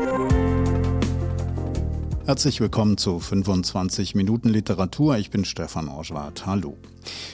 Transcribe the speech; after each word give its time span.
oh 0.00 0.37
Herzlich 2.28 2.60
willkommen 2.60 2.98
zu 2.98 3.20
25 3.20 4.14
Minuten 4.14 4.50
Literatur. 4.50 5.16
Ich 5.16 5.30
bin 5.30 5.46
Stefan 5.46 5.88
Orschwart. 5.88 6.44
Hallo. 6.44 6.76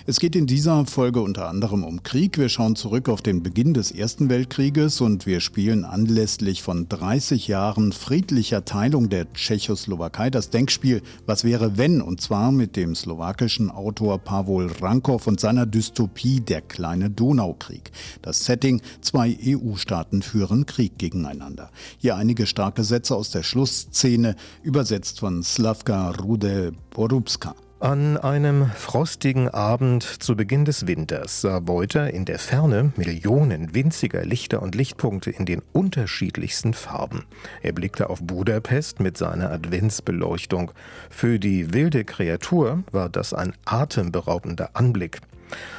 Es 0.07 0.21
geht 0.21 0.37
in 0.37 0.47
dieser 0.47 0.87
Folge 0.87 1.21
unter 1.21 1.49
anderem 1.49 1.83
um 1.83 2.03
Krieg. 2.03 2.39
Wir 2.39 2.49
schauen 2.49 2.77
zurück 2.77 3.09
auf 3.09 3.23
den 3.23 3.43
Beginn 3.43 3.75
des 3.75 3.91
Ersten 3.91 4.29
Weltkrieges 4.29 5.01
und 5.01 5.27
wir 5.27 5.41
spielen 5.41 5.85
anlässlich 5.85 6.63
von 6.63 6.89
30 6.89 7.49
Jahren 7.49 7.93
friedlicher 7.93 8.65
Teilung 8.65 9.09
der 9.09 9.33
Tschechoslowakei 9.33 10.31
das 10.31 10.51
Denkspiel 10.51 11.03
Was 11.27 11.43
wäre 11.45 11.77
wenn? 11.77 12.01
Und 12.01 12.21
zwar 12.21 12.53
mit 12.53 12.77
dem 12.77 12.95
slowakischen 12.95 13.71
Autor 13.71 14.19
Pavol 14.19 14.71
Rankov 14.81 15.27
und 15.27 15.41
seiner 15.41 15.67
Dystopie 15.67 16.41
Der 16.41 16.61
kleine 16.61 17.11
Donaukrieg. 17.11 17.91
Das 18.23 18.45
Setting, 18.45 18.81
zwei 19.01 19.37
EU-Staaten 19.45 20.23
führen 20.23 20.67
Krieg 20.67 20.99
gegeneinander. 20.99 21.71
Hier 21.99 22.17
einige 22.17 22.47
starke 22.47 22.85
Sätze 22.85 23.17
aus 23.17 23.31
der 23.31 23.43
Schlussszene 23.43 24.37
über 24.63 24.84
übersetzt 24.85 25.21
von 25.21 25.43
Slavka 25.43 26.11
Rude 26.11 26.73
Borubska. 26.91 27.55
An 27.81 28.19
einem 28.19 28.67
frostigen 28.67 29.49
Abend 29.49 30.03
zu 30.03 30.37
Beginn 30.37 30.67
des 30.67 30.87
Winters 30.87 31.41
sah 31.41 31.67
Wolter 31.67 32.13
in 32.13 32.27
der 32.27 32.39
Ferne 32.39 32.93
Millionen 32.97 33.75
winziger 33.75 34.27
Lichter 34.27 34.61
und 34.61 34.75
Lichtpunkte 34.75 35.31
in 35.31 35.47
den 35.47 35.63
unterschiedlichsten 35.73 36.75
Farben. 36.75 37.25
Er 37.63 37.73
blickte 37.73 38.11
auf 38.11 38.23
Budapest 38.23 39.01
mit 39.01 39.17
seiner 39.17 39.51
Adventsbeleuchtung. 39.51 40.73
Für 41.09 41.39
die 41.39 41.73
wilde 41.73 42.05
Kreatur 42.05 42.85
war 42.93 43.09
das 43.09 43.33
ein 43.33 43.55
atemberaubender 43.65 44.69
Anblick. 44.75 45.23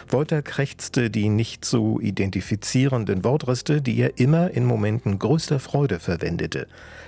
Wolter 0.08 0.42
krächzte 0.42 1.10
die 1.10 1.30
nicht 1.30 1.66
zu 1.66 2.00
identifizierenden 2.02 3.24
Wortreste, 3.24 3.82
die 3.82 3.98
er 3.98 4.18
immer 4.20 4.52
in 4.52 4.66
Momenten 4.66 5.20
größter 5.20 5.60
Freude 5.60 6.00
verwendete. 6.00 6.68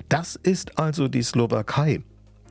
Das 0.09 0.35
ist 0.35 0.79
also 0.79 1.07
die 1.07 1.23
Slowakei. 1.23 2.01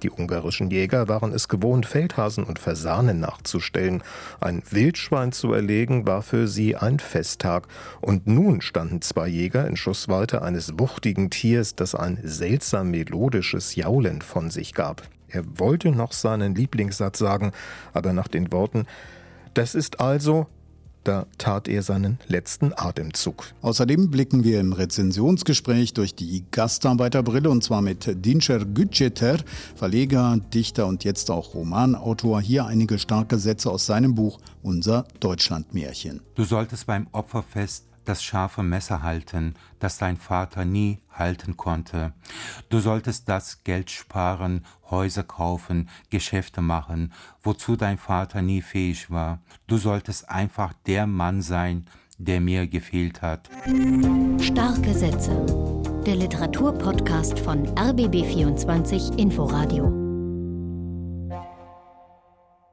Die 0.03 0.11
ungarischen 0.11 0.71
Jäger 0.71 1.09
waren 1.09 1.33
es 1.33 1.49
gewohnt, 1.49 1.87
Feldhasen 1.87 2.45
und 2.45 2.59
Fasanen 2.59 3.19
nachzustellen. 3.19 4.03
Ein 4.41 4.63
Wildschwein 4.71 5.33
zu 5.33 5.53
erlegen 5.53 6.07
war 6.07 6.23
für 6.23 6.49
sie 6.49 6.77
ein 6.77 6.99
Festtag. 6.99 7.67
Und 8.03 8.27
nun 8.27 8.61
standen 8.61 9.01
zwei 9.01 9.27
Jäger 9.27 9.67
in 9.67 9.77
Schussweite 9.77 10.43
eines 10.43 10.79
wuchtigen 10.79 11.31
Tiers, 11.31 11.77
das 11.77 11.95
ein 11.95 12.19
seltsam 12.23 12.91
melodisches 12.91 13.75
Jaulen 13.75 14.21
von 14.21 14.51
sich 14.51 14.75
gab. 14.75 15.03
Er 15.29 15.45
wollte 15.59 15.91
noch 15.91 16.13
seinen 16.13 16.55
Lieblingssatz 16.55 17.19
sagen, 17.19 17.53
aber 17.93 18.13
nach 18.13 18.29
den 18.29 18.53
Worten 18.53 18.87
Das 19.57 19.75
ist 19.75 20.01
also 20.01 20.49
da 21.07 21.25
tat 21.39 21.69
er 21.69 21.83
seinen 21.83 22.19
letzten 22.27 22.73
Atemzug. 22.77 23.47
Außerdem 23.63 24.11
blicken 24.11 24.43
wir 24.43 24.59
im 24.59 24.73
Rezensionsgespräch 24.73 25.95
durch 25.95 26.17
die 26.17 26.45
Gastarbeiterbrille 26.51 27.49
und 27.49 27.63
zwar 27.63 27.81
mit 27.81 28.27
Dincer 28.27 28.65
Gütjeter, 28.65 29.39
Verleger, 29.77 30.37
Dichter 30.53 30.89
und 30.89 31.05
jetzt 31.05 31.31
auch 31.31 31.55
Romanautor. 31.55 32.41
Hier 32.41 32.67
einige 32.67 32.99
starke 32.99 33.39
Sätze 33.39 33.71
aus 33.71 33.87
seinem 33.87 34.17
Buch 34.17 34.41
Unser 34.63 35.05
Deutschlandmärchen. 35.21 36.23
Du 36.35 36.43
solltest 36.43 36.87
beim 36.87 37.07
Opferfest 37.13 37.86
das 38.09 38.23
scharfe 38.23 38.63
Messer 38.63 39.03
halten, 39.03 39.55
das 39.79 39.99
dein 39.99 40.17
Vater 40.17 40.65
nie 40.65 41.01
halten 41.11 41.57
konnte. 41.57 42.13
Du 42.69 42.81
solltest 42.81 43.29
das 43.29 43.65
Geld 43.65 43.91
sparen, 43.91 44.65
Häuser 44.91 45.25
kaufen, 45.25 45.89
Geschäfte 46.11 46.61
machen, 46.61 47.13
wozu 47.43 47.77
dein 47.77 47.99
Vater 47.99 48.43
nie 48.43 48.63
fähig 48.63 49.11
war. 49.11 49.41
Du 49.67 49.79
solltest 49.79 50.29
einfach 50.31 50.73
der 50.87 51.07
Mann 51.07 51.43
sein, 51.43 51.87
der 52.19 52.41
mir 52.41 52.67
gefehlt 52.67 53.23
hat. 53.23 53.51
Starke 54.41 54.95
Sätze. 54.95 55.45
Der 56.07 56.17
Literaturpodcast 56.17 57.39
von 57.41 57.67
RBB24 57.75 59.19
Inforadio. 59.19 60.06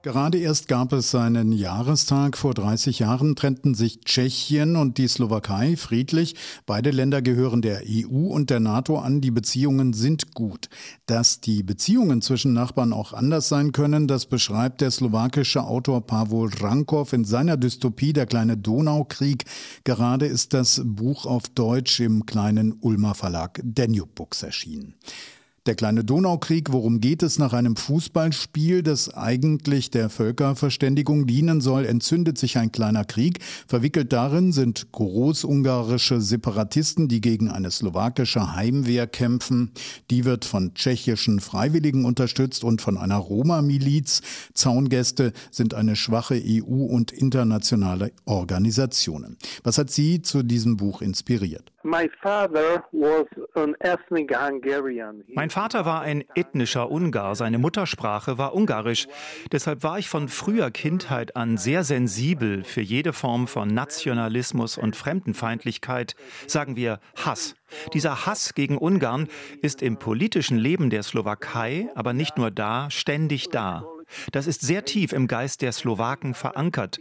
Gerade 0.04 0.38
erst 0.38 0.68
gab 0.68 0.92
es 0.92 1.12
seinen 1.12 1.54
Jahrestag. 1.54 2.38
Vor 2.38 2.54
30 2.54 3.00
Jahren 3.00 3.38
trennten 3.38 3.73
sich 3.73 4.02
Tschechien 4.02 4.76
und 4.76 4.98
die 4.98 5.08
Slowakei 5.08 5.77
friedlich. 5.77 6.36
Beide 6.66 6.92
Länder 6.92 7.22
gehören 7.22 7.61
der 7.61 7.83
EU 7.88 8.27
und 8.27 8.50
der 8.50 8.60
NATO 8.60 8.98
an. 8.98 9.22
Die 9.22 9.32
Beziehungen 9.32 9.94
sind 9.94 10.33
gut. 10.33 10.67
Dass 11.05 11.39
die 11.39 11.64
Beziehungen 11.64 12.22
zwischen 12.22 12.52
Nachbarn 12.52 12.92
auch 12.92 13.14
anders 13.14 13.48
sein 13.48 13.72
können, 13.72 14.10
das 14.10 14.26
beschreibt 14.26 14.82
der 14.82 14.92
slowakische 14.92 15.64
Autor 15.64 16.06
Pavol 16.06 16.52
Rankov 16.54 17.14
in 17.14 17.23
seiner 17.23 17.56
Dystopie 17.56 18.11
Der 18.11 18.26
kleine 18.26 18.58
Donaukrieg. 18.58 19.45
Gerade 19.86 20.26
ist 20.26 20.54
das 20.54 20.82
Buch 20.83 21.26
auf 21.26 21.48
Deutsch 21.48 22.02
im 22.02 22.26
kleinen 22.26 22.73
Ulmer 22.82 23.16
Verlag 23.16 23.61
Danube 23.64 24.11
Books 24.14 24.44
erschienen. 24.44 24.95
Der 25.66 25.76
kleine 25.76 26.04
Donaukrieg, 26.04 26.74
worum 26.74 27.00
geht 27.00 27.24
es 27.24 27.40
nach 27.40 27.54
einem 27.54 27.78
Fußballspiel, 27.78 28.84
das 28.84 29.14
eigentlich 29.14 29.90
der 29.90 30.10
Völkerverständigung 30.10 31.26
dienen 31.26 31.62
soll, 31.62 31.86
entzündet 31.86 32.38
sich 32.38 32.58
ein 32.58 32.74
kleiner 32.74 33.06
Krieg. 33.06 33.40
Verwickelt 33.66 34.12
darin 34.12 34.52
sind 34.52 34.92
großungarische 34.92 36.20
Separatisten, 36.20 37.08
die 37.08 37.22
gegen 37.22 37.50
eine 37.50 37.72
slowakische 37.72 38.54
Heimwehr 38.58 39.08
kämpfen. 39.08 39.72
Die 40.12 40.26
wird 40.26 40.44
von 40.44 40.74
tschechischen 40.74 41.40
Freiwilligen 41.40 42.04
unterstützt 42.04 42.66
und 42.66 42.82
von 42.82 42.98
einer 42.98 43.16
Roma-Miliz. 43.16 44.22
Zaungäste 44.54 45.32
sind 45.50 45.76
eine 45.76 45.95
schwache 45.95 46.44
EU 46.45 46.84
und 46.84 47.14
internationale 47.14 48.12
Organisationen. 48.26 49.38
Was 49.64 49.78
hat 49.78 49.92
Sie 49.92 50.22
zu 50.22 50.44
diesem 50.44 50.76
Buch 50.76 51.02
inspiriert? 51.02 51.73
Mein 55.36 55.49
Vater 55.49 55.86
war 55.86 56.02
ein 56.02 56.23
ethnischer 56.36 56.89
Ungar, 56.89 57.36
seine 57.36 57.58
Muttersprache 57.58 58.38
war 58.38 58.54
Ungarisch. 58.54 59.08
Deshalb 59.52 59.83
war 59.83 59.99
ich 59.99 60.08
von 60.10 60.30
früher 60.30 60.71
Kindheit 60.71 61.36
an 61.36 61.58
sehr 61.58 61.83
sensibel 61.83 62.64
für 62.64 62.82
jede 62.82 63.11
Form 63.14 63.48
von 63.48 63.67
Nationalismus 63.67 64.77
und 64.77 64.95
Fremdenfeindlichkeit, 64.95 66.16
sagen 66.48 66.76
wir 66.76 66.99
Hass. 67.17 67.55
Dieser 67.94 68.26
Hass 68.26 68.54
gegen 68.54 68.77
Ungarn 68.77 69.27
ist 69.61 69.82
im 69.82 69.98
politischen 69.98 70.58
Leben 70.58 70.89
der 70.89 71.04
Slowakei, 71.04 71.89
aber 71.95 72.14
nicht 72.14 72.38
nur 72.38 72.52
da, 72.52 72.89
ständig 72.89 73.50
da. 73.50 73.86
Das 74.32 74.48
ist 74.48 74.62
sehr 74.62 74.86
tief 74.86 75.14
im 75.14 75.28
Geist 75.28 75.62
der 75.62 75.72
Slowaken 75.72 76.34
verankert. 76.34 77.00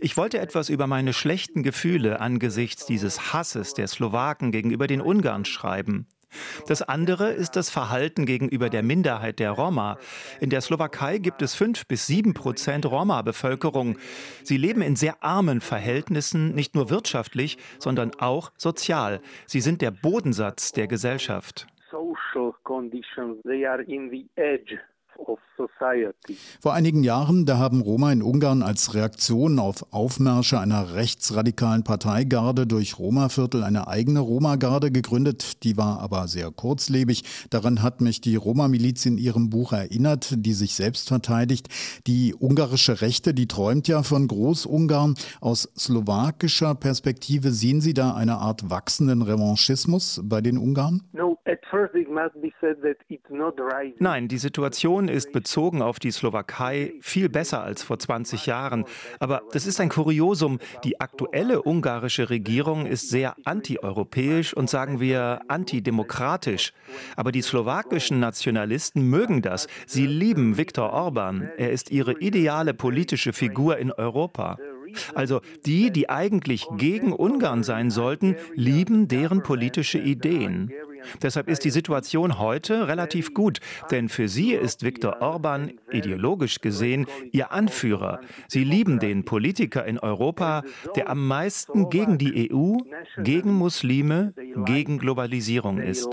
Ich 0.00 0.16
wollte 0.16 0.38
etwas 0.38 0.68
über 0.68 0.86
meine 0.86 1.12
schlechten 1.12 1.62
Gefühle 1.62 2.20
angesichts 2.20 2.86
dieses 2.86 3.32
Hasses 3.32 3.74
der 3.74 3.88
Slowaken 3.88 4.52
gegenüber 4.52 4.86
den 4.86 5.00
Ungarn 5.00 5.44
schreiben. 5.44 6.06
Das 6.66 6.82
andere 6.82 7.30
ist 7.30 7.56
das 7.56 7.70
Verhalten 7.70 8.26
gegenüber 8.26 8.70
der 8.70 8.82
Minderheit 8.82 9.38
der 9.38 9.50
Roma. 9.50 9.98
In 10.40 10.50
der 10.50 10.60
Slowakei 10.60 11.18
gibt 11.18 11.42
es 11.42 11.54
fünf 11.54 11.86
bis 11.86 12.06
sieben 12.06 12.34
Prozent 12.34 12.86
Roma-Bevölkerung. 12.86 13.98
Sie 14.42 14.56
leben 14.56 14.82
in 14.82 14.96
sehr 14.96 15.22
armen 15.22 15.60
Verhältnissen, 15.60 16.54
nicht 16.54 16.74
nur 16.74 16.90
wirtschaftlich, 16.90 17.58
sondern 17.78 18.12
auch 18.18 18.52
sozial. 18.56 19.20
Sie 19.46 19.60
sind 19.60 19.82
der 19.82 19.90
Bodensatz 19.90 20.72
der 20.72 20.86
Gesellschaft. 20.86 21.66
Social 21.90 22.54
conditions, 22.64 23.42
they 23.42 23.66
are 23.66 23.82
in 23.82 24.10
the 24.10 24.26
edge 24.36 24.78
vor 26.60 26.74
einigen 26.74 27.04
Jahren, 27.04 27.46
da 27.46 27.58
haben 27.58 27.80
Roma 27.80 28.12
in 28.12 28.22
Ungarn 28.22 28.62
als 28.62 28.94
Reaktion 28.94 29.58
auf 29.58 29.92
Aufmärsche 29.92 30.58
einer 30.58 30.94
rechtsradikalen 30.94 31.84
Parteigarde 31.84 32.66
durch 32.66 32.98
Roma-Viertel 32.98 33.62
eine 33.62 33.88
eigene 33.88 34.20
Roma-Garde 34.20 34.90
gegründet. 34.90 35.62
Die 35.64 35.76
war 35.76 36.00
aber 36.00 36.28
sehr 36.28 36.50
kurzlebig. 36.50 37.24
Daran 37.50 37.82
hat 37.82 38.00
mich 38.00 38.20
die 38.20 38.36
Roma-Miliz 38.36 39.06
in 39.06 39.18
ihrem 39.18 39.50
Buch 39.50 39.72
erinnert, 39.72 40.34
die 40.36 40.54
sich 40.54 40.74
selbst 40.74 41.08
verteidigt. 41.08 41.68
Die 42.06 42.34
ungarische 42.38 43.00
Rechte, 43.00 43.34
die 43.34 43.48
träumt 43.48 43.88
ja 43.88 44.02
von 44.02 44.28
Großungarn. 44.28 45.14
Aus 45.40 45.68
slowakischer 45.76 46.74
Perspektive 46.74 47.50
sehen 47.50 47.80
Sie 47.80 47.94
da 47.94 48.14
eine 48.14 48.38
Art 48.38 48.70
wachsenden 48.70 49.22
Revanchismus 49.22 50.20
bei 50.24 50.40
den 50.40 50.58
Ungarn? 50.58 51.02
Nein, 53.98 54.28
die 54.28 54.38
Situation 54.38 55.08
ist 55.12 55.32
bezogen 55.32 55.82
auf 55.82 55.98
die 55.98 56.10
Slowakei 56.10 56.94
viel 57.00 57.28
besser 57.28 57.62
als 57.62 57.82
vor 57.82 57.98
20 57.98 58.46
Jahren. 58.46 58.84
Aber 59.20 59.42
das 59.52 59.66
ist 59.66 59.80
ein 59.80 59.88
Kuriosum. 59.88 60.58
Die 60.84 61.00
aktuelle 61.00 61.62
ungarische 61.62 62.30
Regierung 62.30 62.86
ist 62.86 63.08
sehr 63.08 63.36
antieuropäisch 63.44 64.54
und 64.54 64.68
sagen 64.68 65.00
wir 65.00 65.42
antidemokratisch. 65.48 66.72
Aber 67.16 67.32
die 67.32 67.42
slowakischen 67.42 68.20
Nationalisten 68.20 69.08
mögen 69.08 69.42
das. 69.42 69.68
Sie 69.86 70.06
lieben 70.06 70.56
Viktor 70.56 70.92
Orban. 70.92 71.48
Er 71.56 71.70
ist 71.70 71.90
ihre 71.90 72.18
ideale 72.18 72.74
politische 72.74 73.32
Figur 73.32 73.78
in 73.78 73.92
Europa. 73.92 74.58
Also 75.14 75.40
die, 75.66 75.90
die 75.90 76.08
eigentlich 76.08 76.66
gegen 76.76 77.12
Ungarn 77.12 77.62
sein 77.62 77.90
sollten, 77.90 78.36
lieben 78.54 79.08
deren 79.08 79.42
politische 79.42 79.98
Ideen. 79.98 80.72
Deshalb 81.22 81.48
ist 81.48 81.64
die 81.64 81.70
Situation 81.70 82.38
heute 82.38 82.88
relativ 82.88 83.34
gut, 83.34 83.58
denn 83.90 84.08
für 84.08 84.28
sie 84.28 84.52
ist 84.52 84.84
Viktor 84.84 85.20
Orban 85.20 85.72
ideologisch 85.90 86.60
gesehen 86.60 87.06
ihr 87.32 87.52
Anführer. 87.52 88.20
Sie 88.48 88.64
lieben 88.64 88.98
den 88.98 89.24
Politiker 89.24 89.84
in 89.84 89.98
Europa, 89.98 90.62
der 90.96 91.08
am 91.10 91.26
meisten 91.26 91.90
gegen 91.90 92.18
die 92.18 92.52
EU, 92.52 92.76
gegen 93.18 93.52
Muslime, 93.52 94.34
gegen 94.64 94.98
Globalisierung 94.98 95.78
ist. 95.78 96.08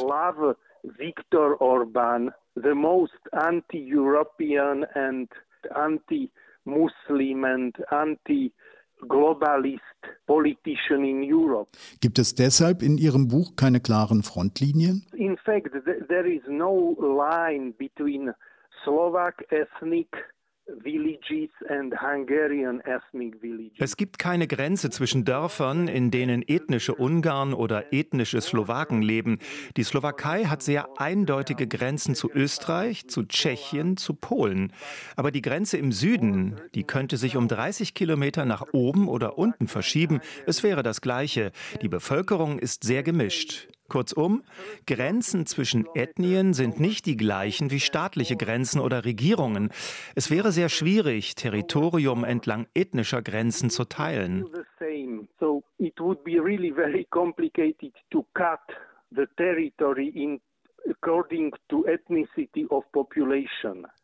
Viktor 0.81 1.59
Orban, 1.59 2.31
the 2.55 2.73
most 2.73 3.19
anti-European 3.33 4.85
and 4.93 5.29
anti-Muslim 5.75 7.43
and 7.43 7.75
anti 7.91 8.53
globalist 9.07 9.81
politician 10.25 11.03
in 11.03 11.23
Europe. 11.23 11.69
Gibt 12.01 12.19
es 12.19 12.35
deshalb 12.35 12.81
in 12.81 12.97
Ihrem 12.97 13.27
Buch 13.27 13.55
keine 13.55 13.79
klaren 13.79 14.23
Frontlinien? 14.23 15.05
In 15.13 15.37
fact, 15.37 15.71
there 16.07 16.27
is 16.27 16.41
no 16.47 16.95
line 16.99 17.73
between 17.73 18.31
Slovak 18.83 19.45
ethnic 19.51 20.07
es 23.77 23.97
gibt 23.97 24.19
keine 24.19 24.47
Grenze 24.47 24.89
zwischen 24.89 25.25
Dörfern, 25.25 25.87
in 25.87 26.11
denen 26.11 26.43
ethnische 26.47 26.95
Ungarn 26.95 27.53
oder 27.53 27.93
ethnische 27.93 28.41
Slowaken 28.41 29.01
leben. 29.01 29.39
Die 29.77 29.83
Slowakei 29.83 30.45
hat 30.45 30.61
sehr 30.61 30.87
eindeutige 30.99 31.67
Grenzen 31.67 32.15
zu 32.15 32.29
Österreich, 32.31 33.07
zu 33.07 33.23
Tschechien, 33.23 33.97
zu 33.97 34.13
Polen. 34.13 34.73
Aber 35.15 35.31
die 35.31 35.41
Grenze 35.41 35.77
im 35.77 35.91
Süden, 35.91 36.55
die 36.75 36.83
könnte 36.83 37.17
sich 37.17 37.35
um 37.37 37.47
30 37.47 37.93
Kilometer 37.93 38.45
nach 38.45 38.65
oben 38.71 39.07
oder 39.07 39.37
unten 39.37 39.67
verschieben. 39.67 40.19
Es 40.45 40.63
wäre 40.63 40.83
das 40.83 41.01
Gleiche. 41.01 41.51
Die 41.81 41.89
Bevölkerung 41.89 42.59
ist 42.59 42.83
sehr 42.83 43.03
gemischt. 43.03 43.67
Kurzum, 43.89 44.43
Grenzen 44.87 45.45
zwischen 45.45 45.85
Ethnien 45.95 46.53
sind 46.53 46.79
nicht 46.79 47.05
die 47.05 47.17
gleichen 47.17 47.71
wie 47.71 47.79
staatliche 47.79 48.37
Grenzen 48.37 48.79
oder 48.79 49.03
Regierungen. 49.03 49.69
Es 50.15 50.31
wäre 50.31 50.51
sehr 50.51 50.69
schwierig, 50.69 51.35
Territorium 51.35 52.23
entlang 52.23 52.67
ethnischer 52.73 53.21
Grenzen 53.21 53.69
zu 53.69 53.85
teilen. 53.85 54.45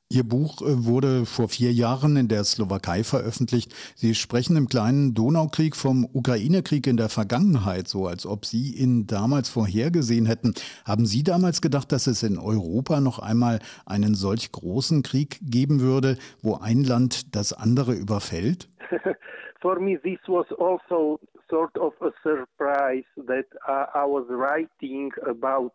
Ihr 0.07 0.23
Buch 0.23 0.61
äh, 0.61 0.85
wurde 0.85 1.25
vor 1.25 1.49
vier 1.49 1.73
Jahren 1.73 2.15
in 2.15 2.27
der 2.27 2.43
Slowakei 2.43 3.03
veröffentlicht. 3.03 3.73
Sie 3.95 4.13
sprechen 4.13 4.55
im 4.55 4.67
kleinen 4.67 5.15
Donaukrieg 5.15 5.75
vom 5.75 6.05
Ukraine-Krieg 6.05 6.85
in 6.85 6.95
der 6.95 7.09
Vergangenheit, 7.09 7.87
so 7.87 8.05
als 8.05 8.27
ob 8.27 8.45
Sie 8.45 8.75
ihn 8.75 9.07
damals 9.07 9.49
vorhergesehen 9.49 10.27
hätten. 10.27 10.53
Haben 10.85 11.07
Sie 11.07 11.23
damals 11.23 11.59
gedacht, 11.59 11.91
dass 11.91 12.05
es 12.05 12.21
in 12.21 12.37
Europa 12.37 13.01
noch 13.01 13.17
einmal 13.17 13.59
einen 13.87 14.13
solch 14.13 14.51
großen 14.51 15.01
Krieg 15.01 15.39
geben 15.41 15.79
würde, 15.79 16.17
wo 16.43 16.53
ein 16.53 16.83
Land 16.83 17.35
das 17.35 17.51
andere 17.51 17.93
überfällt? 17.93 18.69
For 19.59 19.79
me, 19.79 19.97
this 20.03 20.19
was 20.27 20.45
also 20.59 21.19
sort 21.49 21.75
of 21.79 21.93
a 22.01 22.11
surprise 22.21 23.05
that 23.25 23.47
uh, 23.67 23.87
I 23.95 24.05
was 24.05 24.27
writing 24.29 25.11
about 25.27 25.73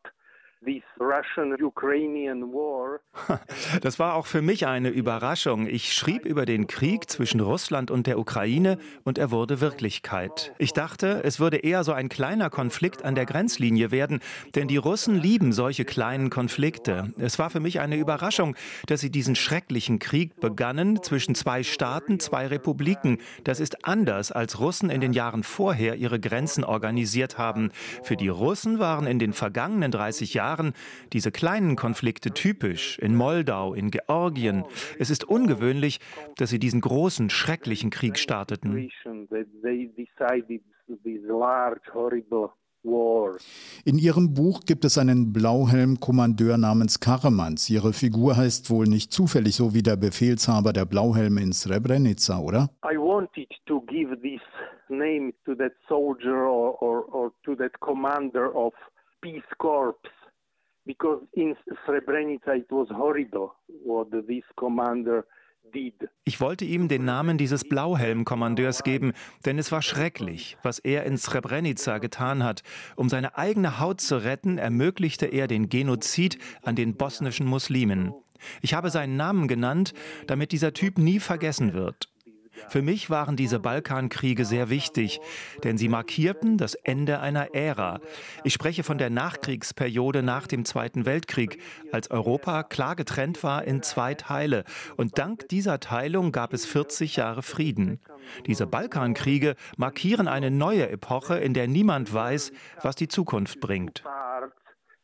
Das 3.80 3.98
war 3.98 4.14
auch 4.14 4.26
für 4.26 4.42
mich 4.42 4.66
eine 4.66 4.90
Überraschung. 4.90 5.66
Ich 5.66 5.94
schrieb 5.94 6.26
über 6.26 6.44
den 6.44 6.66
Krieg 6.66 7.08
zwischen 7.08 7.40
Russland 7.40 7.90
und 7.90 8.06
der 8.06 8.18
Ukraine 8.18 8.76
und 9.04 9.16
er 9.16 9.30
wurde 9.30 9.60
Wirklichkeit. 9.60 10.52
Ich 10.58 10.72
dachte, 10.72 11.22
es 11.24 11.40
würde 11.40 11.56
eher 11.56 11.82
so 11.82 11.92
ein 11.92 12.10
kleiner 12.10 12.50
Konflikt 12.50 13.04
an 13.04 13.14
der 13.14 13.24
Grenzlinie 13.24 13.90
werden, 13.90 14.20
denn 14.54 14.68
die 14.68 14.76
Russen 14.76 15.14
lieben 15.14 15.52
solche 15.52 15.86
kleinen 15.86 16.28
Konflikte. 16.28 17.14
Es 17.16 17.38
war 17.38 17.48
für 17.48 17.60
mich 17.60 17.80
eine 17.80 17.96
Überraschung, 17.96 18.54
dass 18.86 19.00
sie 19.00 19.10
diesen 19.10 19.36
schrecklichen 19.36 19.98
Krieg 19.98 20.40
begannen 20.40 21.02
zwischen 21.02 21.34
zwei 21.34 21.62
Staaten, 21.62 22.20
zwei 22.20 22.46
Republiken. 22.46 23.18
Das 23.44 23.60
ist 23.60 23.86
anders, 23.86 24.30
als 24.30 24.60
Russen 24.60 24.90
in 24.90 25.00
den 25.00 25.14
Jahren 25.14 25.42
vorher 25.42 25.96
ihre 25.96 26.20
Grenzen 26.20 26.64
organisiert 26.64 27.38
haben. 27.38 27.70
Für 28.02 28.16
die 28.16 28.28
Russen 28.28 28.78
waren 28.78 29.06
in 29.06 29.18
den 29.18 29.32
vergangenen 29.32 29.90
30 29.90 30.34
Jahren 30.34 30.49
Jahren 30.50 30.72
diese 31.12 31.30
kleinen 31.30 31.76
Konflikte 31.76 32.32
typisch 32.32 32.98
in 32.98 33.14
Moldau, 33.14 33.74
in 33.74 33.90
Georgien. 33.90 34.64
Es 34.98 35.10
ist 35.10 35.24
ungewöhnlich, 35.24 36.00
dass 36.36 36.50
sie 36.50 36.58
diesen 36.58 36.80
großen, 36.80 37.30
schrecklichen 37.30 37.90
Krieg 37.90 38.18
starteten. 38.18 38.88
In 43.84 43.98
Ihrem 43.98 44.34
Buch 44.34 44.60
gibt 44.66 44.84
es 44.84 44.98
einen 44.98 45.32
Blauhelm-Kommandeur 45.32 46.56
namens 46.56 46.98
Karamans. 46.98 47.68
Ihre 47.70 47.92
Figur 47.92 48.36
heißt 48.36 48.70
wohl 48.70 48.86
nicht 48.86 49.12
zufällig 49.12 49.54
so 49.54 49.74
wie 49.74 49.82
der 49.82 49.96
Befehlshaber 49.96 50.72
der 50.72 50.86
Blauhelme 50.86 51.42
in 51.42 51.52
Srebrenica, 51.52 52.38
oder? 52.38 52.70
I 52.82 52.96
wanted 52.96 53.50
to 53.66 53.82
give 53.82 54.16
this 54.22 54.40
name 54.88 55.32
to 55.44 55.54
that 55.56 55.72
soldier 55.88 56.46
or, 56.48 56.82
or, 56.82 57.04
or 57.14 57.32
to 57.44 57.54
that 57.56 57.78
commander 57.80 58.54
of 58.56 58.72
Peace 59.20 59.44
Corps 59.58 59.94
ich 66.24 66.40
wollte 66.40 66.64
ihm 66.64 66.88
den 66.88 67.04
Namen 67.04 67.38
dieses 67.38 67.68
Blauhelm-Kommandeurs 67.68 68.82
geben, 68.82 69.12
denn 69.44 69.58
es 69.58 69.70
war 69.70 69.82
schrecklich, 69.82 70.56
was 70.62 70.78
er 70.78 71.04
in 71.04 71.16
Srebrenica 71.16 71.98
getan 71.98 72.42
hat. 72.42 72.62
Um 72.96 73.08
seine 73.08 73.36
eigene 73.36 73.78
Haut 73.78 74.00
zu 74.00 74.22
retten, 74.24 74.58
ermöglichte 74.58 75.26
er 75.26 75.46
den 75.46 75.68
Genozid 75.68 76.38
an 76.62 76.76
den 76.76 76.96
bosnischen 76.96 77.46
Muslimen. 77.46 78.12
Ich 78.62 78.74
habe 78.74 78.90
seinen 78.90 79.16
Namen 79.16 79.48
genannt, 79.48 79.92
damit 80.26 80.52
dieser 80.52 80.72
Typ 80.72 80.98
nie 80.98 81.20
vergessen 81.20 81.74
wird. 81.74 82.09
Für 82.68 82.82
mich 82.82 83.10
waren 83.10 83.36
diese 83.36 83.58
Balkankriege 83.58 84.44
sehr 84.44 84.70
wichtig, 84.70 85.20
denn 85.64 85.78
sie 85.78 85.88
markierten 85.88 86.58
das 86.58 86.74
Ende 86.74 87.20
einer 87.20 87.54
Ära. 87.54 88.00
Ich 88.44 88.52
spreche 88.52 88.82
von 88.82 88.98
der 88.98 89.10
Nachkriegsperiode 89.10 90.22
nach 90.22 90.46
dem 90.46 90.64
Zweiten 90.64 91.06
Weltkrieg, 91.06 91.60
als 91.92 92.10
Europa 92.10 92.62
klar 92.62 92.96
getrennt 92.96 93.42
war 93.42 93.64
in 93.64 93.82
zwei 93.82 94.14
Teile. 94.14 94.64
Und 94.96 95.18
dank 95.18 95.48
dieser 95.48 95.80
Teilung 95.80 96.32
gab 96.32 96.52
es 96.52 96.66
40 96.66 97.16
Jahre 97.16 97.42
Frieden. 97.42 98.00
Diese 98.46 98.66
Balkankriege 98.66 99.56
markieren 99.76 100.28
eine 100.28 100.50
neue 100.50 100.88
Epoche, 100.88 101.38
in 101.38 101.54
der 101.54 101.68
niemand 101.68 102.12
weiß, 102.12 102.52
was 102.82 102.96
die 102.96 103.08
Zukunft 103.08 103.60
bringt. 103.60 104.02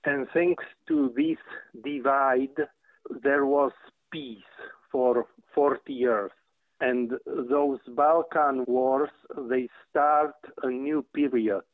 And 0.05 0.29
thanks 0.33 0.63
to 0.87 1.09
this 1.17 1.39
divide, 1.83 2.69
there 3.25 3.45
was 3.45 3.73
peace 4.13 4.45
for 4.93 5.27
40 5.55 5.93
years. 5.93 6.31
And 6.79 7.13
those 7.25 7.81
Balkan 7.89 8.65
wars, 8.67 9.11
they 9.49 9.69
start 9.91 10.35
a 10.63 10.69
new 10.69 11.03
period. 11.15 11.65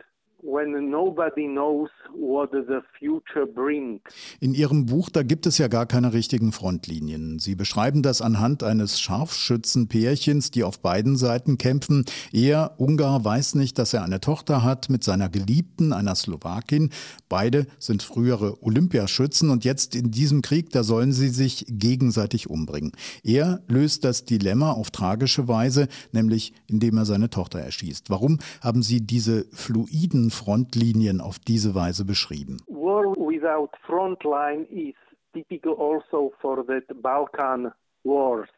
when 0.43 0.91
nobody 0.91 1.47
knows 1.47 1.89
what 2.13 2.51
the 2.51 2.83
future 2.99 3.47
brings. 3.47 4.01
In 4.41 4.55
Ihrem 4.55 4.87
Buch, 4.87 5.09
da 5.09 5.23
gibt 5.23 5.47
es 5.47 5.59
ja 5.59 5.69
gar 5.69 5.87
keine 5.87 6.13
richtigen 6.13 6.53
Frontlinien. 6.53 7.39
Sie 7.39 7.55
beschreiben 7.55 8.03
das 8.03 8.21
anhand 8.21 8.65
eines 8.65 9.01
Scharfschützenpärchens, 9.01 10.51
die 10.51 10.65
auf 10.65 10.81
beiden 10.81 11.17
Seiten 11.17 11.59
kämpfen. 11.59 12.05
Er, 12.33 12.75
Ungar, 12.79 13.25
weiß 13.25 13.55
nicht, 13.55 13.79
dass 13.79 13.95
er 13.95 14.03
eine 14.03 14.21
Tochter 14.21 14.65
hat 14.65 14.91
mit 14.91 15.05
seiner 15.05 15.29
Geliebten, 15.29 15.93
einer 15.93 16.17
Slowakin. 16.17 16.91
Beide 17.33 17.65
sind 17.79 18.03
frühere 18.03 18.63
Olympiaschützen 18.63 19.49
und 19.49 19.65
jetzt 19.65 19.97
in 19.97 20.11
diesem 20.11 20.43
Krieg, 20.43 20.69
da 20.69 20.83
sollen 20.83 21.13
sie 21.13 21.31
sich 21.31 21.65
gegenseitig 21.67 22.51
umbringen. 22.51 22.93
Er 23.25 23.63
löst 23.69 24.05
das 24.05 24.27
Dilemma 24.27 24.73
auf 24.73 24.91
tragische 24.91 25.49
Weise, 25.49 25.89
nämlich 26.13 26.53
indem 26.69 26.99
er 26.99 27.07
seine 27.07 27.31
Tochter 27.31 27.59
erschießt. 27.59 28.11
Warum 28.11 28.39
haben 28.61 28.83
Sie 28.83 29.01
diese 29.01 29.47
fluiden 29.53 30.31
Frontlinien 30.31 31.23
auf 31.23 31.39
diese 31.39 31.75
Weise 31.75 32.05
beschrieben. 32.05 32.59
War 32.67 33.17
without 33.17 33.71
frontline 33.87 34.67
is 34.71 34.95
typical 35.33 35.73
also 35.73 36.35
for 36.43 36.63
the 36.67 36.81
Balkan 37.01 37.73
wars. 38.05 38.49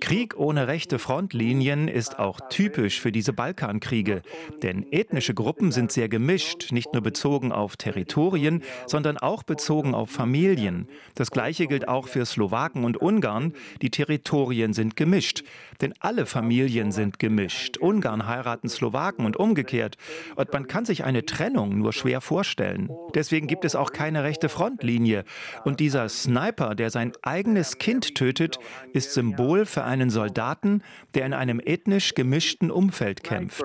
Krieg 0.00 0.38
ohne 0.38 0.68
rechte 0.68 0.98
Frontlinien 0.98 1.88
ist 1.88 2.18
auch 2.18 2.40
typisch 2.50 3.00
für 3.00 3.10
diese 3.10 3.32
Balkankriege, 3.32 4.22
denn 4.62 4.86
ethnische 4.92 5.34
Gruppen 5.34 5.72
sind 5.72 5.90
sehr 5.90 6.08
gemischt, 6.08 6.72
nicht 6.72 6.92
nur 6.92 7.02
bezogen 7.02 7.52
auf 7.52 7.76
Territorien, 7.76 8.62
sondern 8.86 9.16
auch 9.16 9.42
bezogen 9.42 9.94
auf 9.94 10.10
Familien. 10.10 10.88
Das 11.14 11.30
gleiche 11.30 11.66
gilt 11.66 11.88
auch 11.88 12.06
für 12.06 12.26
Slowaken 12.26 12.84
und 12.84 12.96
Ungarn, 12.98 13.54
die 13.82 13.90
Territorien 13.90 14.72
sind 14.72 14.94
gemischt, 14.94 15.42
denn 15.80 15.94
alle 16.00 16.26
Familien 16.26 16.92
sind 16.92 17.18
gemischt. 17.18 17.78
Ungarn 17.78 18.26
heiraten 18.26 18.68
Slowaken 18.68 19.24
und 19.24 19.36
umgekehrt, 19.36 19.96
und 20.36 20.52
man 20.52 20.68
kann 20.68 20.84
sich 20.84 21.04
eine 21.04 21.24
Trennung 21.24 21.78
nur 21.78 21.92
schwer 21.92 22.20
vorstellen. 22.20 22.90
Deswegen 23.14 23.46
gibt 23.46 23.64
es 23.64 23.74
auch 23.74 23.92
keine 23.92 24.22
rechte 24.22 24.48
Frontlinie, 24.48 25.24
und 25.64 25.80
dieser 25.80 26.08
Sniper, 26.08 26.74
der 26.74 26.90
sein 26.90 27.12
eigenes 27.22 27.78
Kind 27.78 28.14
tötet, 28.14 28.58
ist 28.92 29.12
Symbol 29.12 29.66
für 29.66 29.77
einen 29.84 30.10
Soldaten, 30.10 30.82
der 31.14 31.26
in 31.26 31.34
einem 31.34 31.60
ethnisch 31.64 32.14
gemischten 32.14 32.70
Umfeld 32.70 33.22
kämpft. 33.22 33.64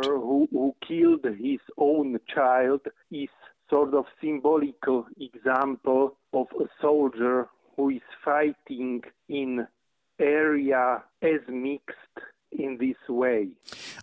sort 3.70 3.94
of 3.96 4.06
symbolical 4.22 5.06
example 5.20 6.16
of 6.32 6.48
a 6.60 6.66
soldier 6.80 7.50
who 7.76 7.90
is 7.90 8.02
fighting 8.24 9.02
in 9.30 9.66
area 10.20 11.04
as 11.24 11.42
mixed. 11.48 12.16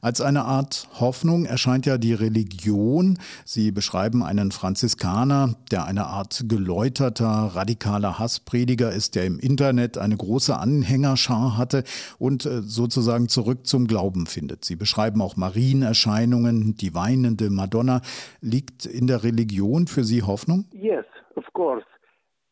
Als 0.03 0.21
eine 0.21 0.45
Art 0.45 0.89
Hoffnung 0.99 1.45
erscheint 1.45 1.87
ja 1.87 1.99
die 1.99 2.15
Religion. 2.15 3.19
Sie 3.45 3.71
beschreiben 3.71 4.23
einen 4.23 4.51
Franziskaner, 4.51 5.55
der 5.71 5.85
eine 5.85 6.07
Art 6.07 6.45
geläuterter, 6.49 7.51
radikaler 7.55 8.19
Hassprediger 8.19 8.91
ist, 8.93 9.15
der 9.15 9.27
im 9.27 9.39
Internet 9.39 9.99
eine 9.99 10.17
große 10.17 10.57
Anhängerschar 10.57 11.59
hatte 11.59 11.85
und 12.19 12.47
äh, 12.47 12.63
sozusagen 12.63 13.29
zurück 13.29 13.67
zum 13.67 13.87
Glauben 13.87 14.27
findet. 14.27 14.65
Sie 14.65 14.77
beschreiben 14.77 15.21
auch 15.21 15.37
Marienerscheinungen, 15.37 16.75
die 16.77 16.95
weinende 16.95 17.51
Madonna. 17.51 18.01
Liegt 18.41 18.87
in 18.87 19.07
der 19.07 19.23
Religion 19.23 19.87
für 19.87 20.05
Sie 20.05 20.23
Hoffnung? 20.23 20.67
Yes, 20.73 21.05
of 21.37 21.45
course. 21.53 21.85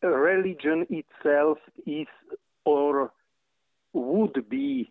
Religion 0.02 0.87
itself 0.90 1.59
is 1.85 2.07
or 2.64 3.11
would 3.93 4.49
be 4.49 4.88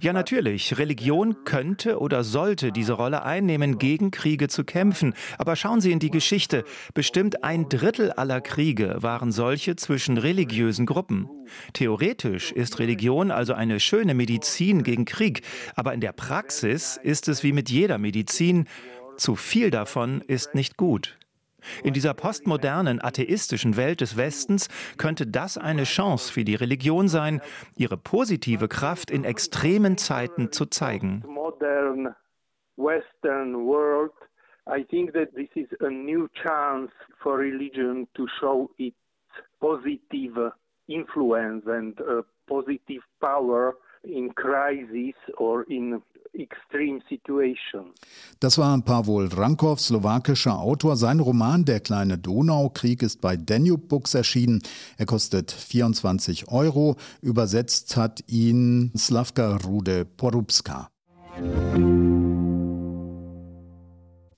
ja, 0.00 0.12
natürlich. 0.12 0.78
Religion 0.78 1.44
könnte 1.44 1.98
oder 1.98 2.24
sollte 2.24 2.72
diese 2.72 2.94
Rolle 2.94 3.22
einnehmen, 3.24 3.78
gegen 3.78 4.10
Kriege 4.10 4.48
zu 4.48 4.64
kämpfen. 4.64 5.14
Aber 5.38 5.56
schauen 5.56 5.80
Sie 5.80 5.92
in 5.92 5.98
die 5.98 6.10
Geschichte. 6.10 6.64
Bestimmt 6.94 7.44
ein 7.44 7.68
Drittel 7.68 8.12
aller 8.12 8.40
Kriege 8.40 8.96
waren 9.00 9.32
solche 9.32 9.76
zwischen 9.76 10.18
religiösen 10.18 10.86
Gruppen. 10.86 11.28
Theoretisch 11.72 12.52
ist 12.52 12.78
Religion 12.78 13.30
also 13.30 13.54
eine 13.54 13.80
schöne 13.80 14.14
Medizin 14.14 14.82
gegen 14.82 15.04
Krieg. 15.04 15.42
Aber 15.74 15.92
in 15.92 16.00
der 16.00 16.12
Praxis 16.12 16.98
ist 17.02 17.28
es 17.28 17.42
wie 17.42 17.52
mit 17.52 17.70
jeder 17.70 17.98
Medizin. 17.98 18.66
Zu 19.16 19.36
viel 19.36 19.70
davon 19.70 20.22
ist 20.26 20.54
nicht 20.54 20.76
gut. 20.76 21.18
In 21.82 21.92
dieser 21.92 22.14
postmodernen, 22.14 23.02
atheistischen 23.02 23.76
Welt 23.76 24.00
des 24.00 24.16
Westens 24.16 24.68
könnte 24.98 25.26
das 25.26 25.58
eine 25.58 25.84
Chance 25.84 26.32
für 26.32 26.44
die 26.44 26.54
Religion 26.54 27.08
sein, 27.08 27.40
ihre 27.76 27.96
positive 27.96 28.68
Kraft 28.68 29.10
in 29.10 29.24
extremen 29.24 29.98
Zeiten 29.98 30.52
zu 30.52 30.66
zeigen. 30.66 31.24
Western 32.76 33.66
world, 33.66 34.12
I 34.66 34.82
think 34.82 35.12
that 35.12 35.34
this 35.34 35.48
is 35.54 35.68
a 35.80 35.90
new 35.90 36.28
chance 36.42 36.90
for 37.22 37.38
religion 37.38 38.08
to 38.14 38.26
show 38.40 38.70
its 38.78 38.96
positive 39.60 40.52
influence 40.88 41.64
and 41.66 42.00
uh, 42.00 42.22
positive 42.48 43.02
power 43.20 43.76
in 44.04 44.34
crisis 44.34 45.14
or 45.36 45.64
in 45.68 46.02
extreme 46.34 47.00
situation. 47.08 47.92
Das 48.40 48.58
war 48.58 48.80
Pavol 48.80 49.28
Drankov, 49.28 49.80
slowakischer 49.80 50.58
Autor. 50.58 50.96
Sein 50.96 51.20
Roman 51.20 51.64
Der 51.64 51.80
kleine 51.80 52.18
Donaukrieg 52.18 53.02
ist 53.02 53.20
bei 53.20 53.36
Danube 53.36 53.86
Books 53.86 54.14
erschienen. 54.14 54.62
Er 54.96 55.06
kostet 55.06 55.52
24 55.52 56.50
Euro. 56.50 56.96
Übersetzt 57.20 57.96
hat 57.96 58.24
ihn 58.28 58.92
Slavka 58.96 59.56
Rude 59.56 60.04
Porubska. 60.04 60.88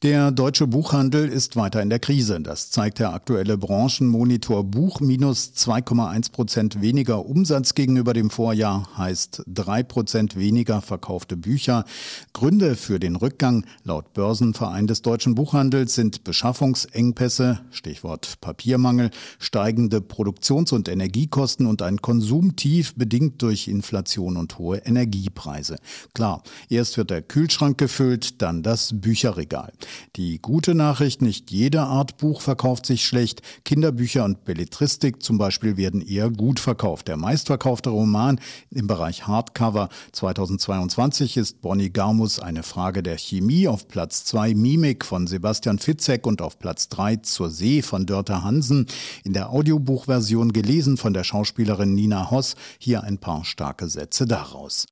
Der 0.05 0.33
deutsche 0.33 0.67
Buchhandel 0.67 1.31
ist 1.31 1.57
weiter 1.57 1.81
in 1.81 1.89
der 1.89 1.99
Krise. 1.99 2.39
Das 2.39 2.71
zeigt 2.71 2.99
der 2.99 3.15
aktuelle 3.15 3.57
Branchenmonitor 3.57 4.63
Buch. 4.63 5.01
Minus 5.01 5.53
2,1 5.57 6.31
Prozent 6.31 6.83
weniger 6.83 7.25
Umsatz 7.25 7.73
gegenüber 7.73 8.13
dem 8.13 8.29
Vorjahr 8.29 8.87
heißt 8.99 9.45
3 9.47 9.83
Prozent 9.83 10.37
weniger 10.37 10.83
verkaufte 10.83 11.39
Bücher. 11.39 11.87
Gründe 12.35 12.77
für 12.77 13.01
den 13.01 13.17
Rückgang 13.17 13.65
laut 13.83 14.13
Börsenverein 14.13 14.87
des 14.87 15.01
deutschen 15.01 15.37
Buchhandels 15.37 15.95
sind 15.95 16.23
Beschaffungsengpässe, 16.23 17.61
Stichwort 17.71 18.43
Papiermangel, 18.43 19.11
steigende 19.39 20.03
Produktions- 20.03 20.73
und 20.73 20.91
Energiekosten 20.91 21.65
und 21.65 21.81
ein 21.81 22.03
Konsumtief 22.03 22.95
bedingt 22.95 23.41
durch 23.41 23.69
Inflation 23.69 24.37
und 24.37 24.59
hohe 24.59 24.83
Energiepreise. 24.85 25.79
Klar, 26.13 26.43
erst 26.69 26.99
wird 26.99 27.09
der 27.09 27.23
Kühlschrank 27.23 27.79
gefüllt, 27.79 28.43
dann 28.43 28.63
das 28.63 29.01
Bücherregal. 29.01 29.73
Die 30.17 30.41
gute 30.41 30.75
Nachricht, 30.75 31.23
nicht 31.23 31.51
jede 31.51 31.83
Art 31.83 32.17
Buch 32.17 32.41
verkauft 32.41 32.87
sich 32.87 33.05
schlecht. 33.05 33.43
Kinderbücher 33.65 34.25
und 34.25 34.45
Belletristik 34.45 35.23
zum 35.23 35.39
Beispiel 35.39 35.77
werden 35.77 36.01
eher 36.01 36.31
gut 36.31 36.61
verkauft. 36.61 37.09
Der 37.09 37.17
meistverkaufte 37.17 37.91
Roman 37.91 38.41
im 38.71 38.87
Bereich 38.87 39.27
Hardcover 39.27 39.89
2022 40.13 41.37
ist 41.37 41.61
Bonnie 41.61 41.91
Garmus 41.91 42.39
eine 42.39 42.63
Frage 42.63 43.03
der 43.03 43.19
Chemie. 43.19 43.69
Auf 43.69 43.89
Platz 43.89 44.25
2 44.25 44.55
Mimik 44.55 45.05
von 45.05 45.27
Sebastian 45.27 45.79
Fitzek 45.79 46.27
und 46.27 46.43
auf 46.43 46.59
Platz 46.59 46.89
3 46.89 47.17
Zur 47.17 47.51
See 47.51 47.83
von 47.83 48.07
Dörte 48.07 48.43
Hansen. 48.43 48.87
In 49.25 49.33
der 49.33 49.51
Audiobuchversion 49.51 50.53
gelesen 50.53 50.97
von 50.97 51.15
der 51.15 51.25
Schauspielerin 51.25 51.95
Nina 51.95 52.31
Hoss. 52.31 52.57
Hier 52.79 53.03
ein 53.03 53.19
paar 53.19 53.45
starke 53.45 53.89
Sätze 53.89 54.27
daraus. 54.27 54.87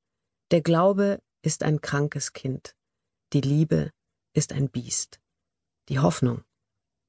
Der 0.51 0.61
Glaube 0.61 1.21
ist 1.43 1.63
ein 1.63 1.81
krankes 1.81 2.33
Kind. 2.33 2.75
Die 3.33 3.41
Liebe 3.41 3.91
ist 4.33 4.53
ein 4.53 4.69
Biest. 4.69 5.21
Die 5.89 5.99
Hoffnung 5.99 6.43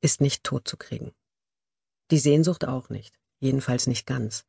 ist 0.01 0.21
nicht 0.21 0.43
totzukriegen. 0.43 1.11
Die 2.11 2.17
Sehnsucht 2.17 2.65
auch 2.65 2.89
nicht, 2.89 3.17
jedenfalls 3.39 3.87
nicht 3.87 4.05
ganz. 4.05 4.45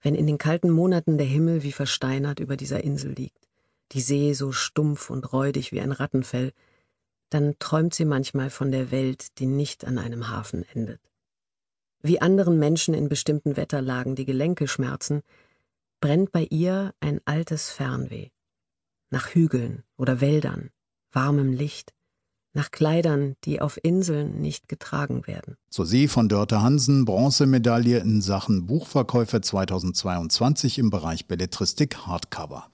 Wenn 0.00 0.14
in 0.14 0.26
den 0.26 0.38
kalten 0.38 0.70
Monaten 0.70 1.18
der 1.18 1.26
Himmel 1.26 1.62
wie 1.62 1.72
versteinert 1.72 2.38
über 2.38 2.56
dieser 2.56 2.84
Insel 2.84 3.12
liegt, 3.12 3.48
die 3.92 4.00
See 4.00 4.32
so 4.34 4.52
stumpf 4.52 5.10
und 5.10 5.32
räudig 5.32 5.72
wie 5.72 5.80
ein 5.80 5.92
Rattenfell, 5.92 6.52
dann 7.30 7.58
träumt 7.58 7.94
sie 7.94 8.04
manchmal 8.04 8.50
von 8.50 8.70
der 8.70 8.90
Welt, 8.90 9.38
die 9.38 9.46
nicht 9.46 9.84
an 9.84 9.98
einem 9.98 10.28
Hafen 10.28 10.64
endet. 10.74 11.00
Wie 12.02 12.20
anderen 12.20 12.58
Menschen 12.58 12.94
in 12.94 13.08
bestimmten 13.08 13.56
Wetterlagen 13.56 14.14
die 14.14 14.24
Gelenke 14.24 14.68
schmerzen, 14.68 15.22
brennt 16.00 16.30
bei 16.30 16.44
ihr 16.44 16.94
ein 17.00 17.20
altes 17.24 17.70
Fernweh. 17.70 18.28
Nach 19.10 19.34
Hügeln 19.34 19.82
oder 19.96 20.20
Wäldern, 20.20 20.70
warmem 21.10 21.52
Licht, 21.52 21.94
nach 22.56 22.72
Kleidern, 22.72 23.36
die 23.44 23.60
auf 23.60 23.78
Inseln 23.80 24.40
nicht 24.40 24.68
getragen 24.68 25.26
werden. 25.28 25.56
Zur 25.70 25.86
See 25.86 26.08
von 26.08 26.28
Dörte 26.28 26.62
Hansen, 26.62 27.04
Bronzemedaille 27.04 27.98
in 27.98 28.20
Sachen 28.20 28.66
Buchverkäufe 28.66 29.40
2022 29.40 30.78
im 30.78 30.90
Bereich 30.90 31.28
Belletristik 31.28 31.98
Hardcover. 32.06 32.66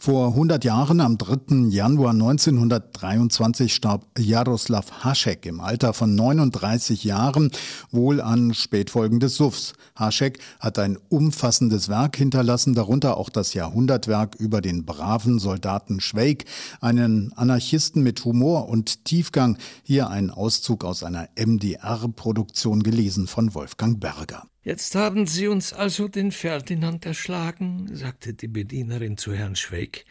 Vor 0.00 0.28
100 0.28 0.64
Jahren, 0.64 1.00
am 1.00 1.18
3. 1.18 1.70
Januar 1.70 2.12
1923, 2.12 3.74
starb 3.74 4.06
Jaroslav 4.16 5.02
Hašek 5.02 5.44
im 5.44 5.58
Alter 5.58 5.92
von 5.92 6.14
39 6.14 7.02
Jahren, 7.02 7.50
wohl 7.90 8.20
an 8.20 8.54
Spätfolgen 8.54 9.18
des 9.18 9.34
Suffs. 9.34 9.72
Hašek 9.96 10.38
hat 10.60 10.78
ein 10.78 10.98
umfassendes 11.08 11.88
Werk 11.88 12.16
hinterlassen, 12.16 12.74
darunter 12.74 13.16
auch 13.16 13.28
das 13.28 13.54
Jahrhundertwerk 13.54 14.36
über 14.36 14.60
den 14.60 14.84
braven 14.84 15.40
Soldaten 15.40 15.98
Schweig, 15.98 16.44
einen 16.80 17.32
Anarchisten 17.32 18.04
mit 18.04 18.24
Humor 18.24 18.68
und 18.68 19.04
Tiefgang. 19.04 19.58
Hier 19.82 20.10
ein 20.10 20.30
Auszug 20.30 20.84
aus 20.84 21.02
einer 21.02 21.28
MDR-Produktion 21.34 22.84
gelesen 22.84 23.26
von 23.26 23.52
Wolfgang 23.52 23.98
Berger. 23.98 24.44
Jetzt 24.68 24.94
haben 24.96 25.26
Sie 25.26 25.48
uns 25.48 25.72
also 25.72 26.08
den 26.08 26.30
Ferdinand 26.30 27.06
erschlagen, 27.06 27.88
sagte 27.90 28.34
die 28.34 28.48
Bedienerin 28.48 29.16
zu 29.16 29.32
Herrn 29.32 29.56
Schweig, 29.56 30.04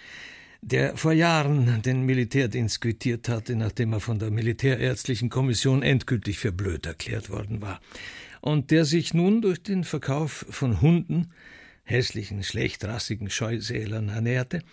der 0.64 0.98
vor 0.98 1.14
Jahren 1.14 1.84
den 1.84 2.08
Militärdienst 2.08 2.82
quittiert 2.82 3.30
hatte, 3.30 3.56
nachdem 3.56 3.94
er 3.94 4.00
von 4.00 4.18
der 4.18 4.32
Militärärztlichen 4.32 5.30
Kommission 5.30 5.84
endgültig 5.84 6.40
für 6.40 6.52
blöd 6.52 6.88
erklärt 6.88 7.30
worden 7.30 7.62
war, 7.62 7.80
und 8.42 8.72
der 8.72 8.86
sich 8.86 9.14
nun 9.14 9.44
durch 9.44 9.62
den 9.62 9.84
Verkauf 9.84 10.48
von 10.50 10.82
Hunden, 10.82 11.30
hässlichen, 11.84 12.42
schlechtrassigen 12.42 13.30
Scheusälern 13.30 14.10
ernährte, 14.10 14.64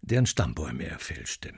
deren 0.00 0.24
Stammbäume 0.24 0.84
er 0.84 0.98
fälschte. 0.98 1.52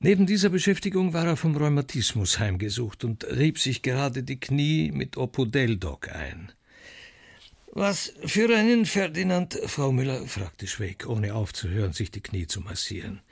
Neben 0.00 0.26
dieser 0.26 0.48
Beschäftigung 0.48 1.12
war 1.12 1.26
er 1.26 1.36
vom 1.36 1.56
Rheumatismus 1.56 2.38
heimgesucht 2.38 3.02
und 3.02 3.24
rieb 3.24 3.58
sich 3.58 3.82
gerade 3.82 4.22
die 4.22 4.38
Knie 4.38 4.92
mit 4.92 5.16
Opodeldoc 5.16 6.14
ein. 6.14 6.52
Was 7.72 8.14
für 8.24 8.54
einen 8.56 8.86
Ferdinand, 8.86 9.58
Frau 9.66 9.90
Müller? 9.90 10.24
fragte 10.28 10.68
Schweig, 10.68 11.08
ohne 11.08 11.34
aufzuhören, 11.34 11.92
sich 11.94 12.12
die 12.12 12.20
Knie 12.20 12.46
zu 12.46 12.60
massieren. 12.60 13.22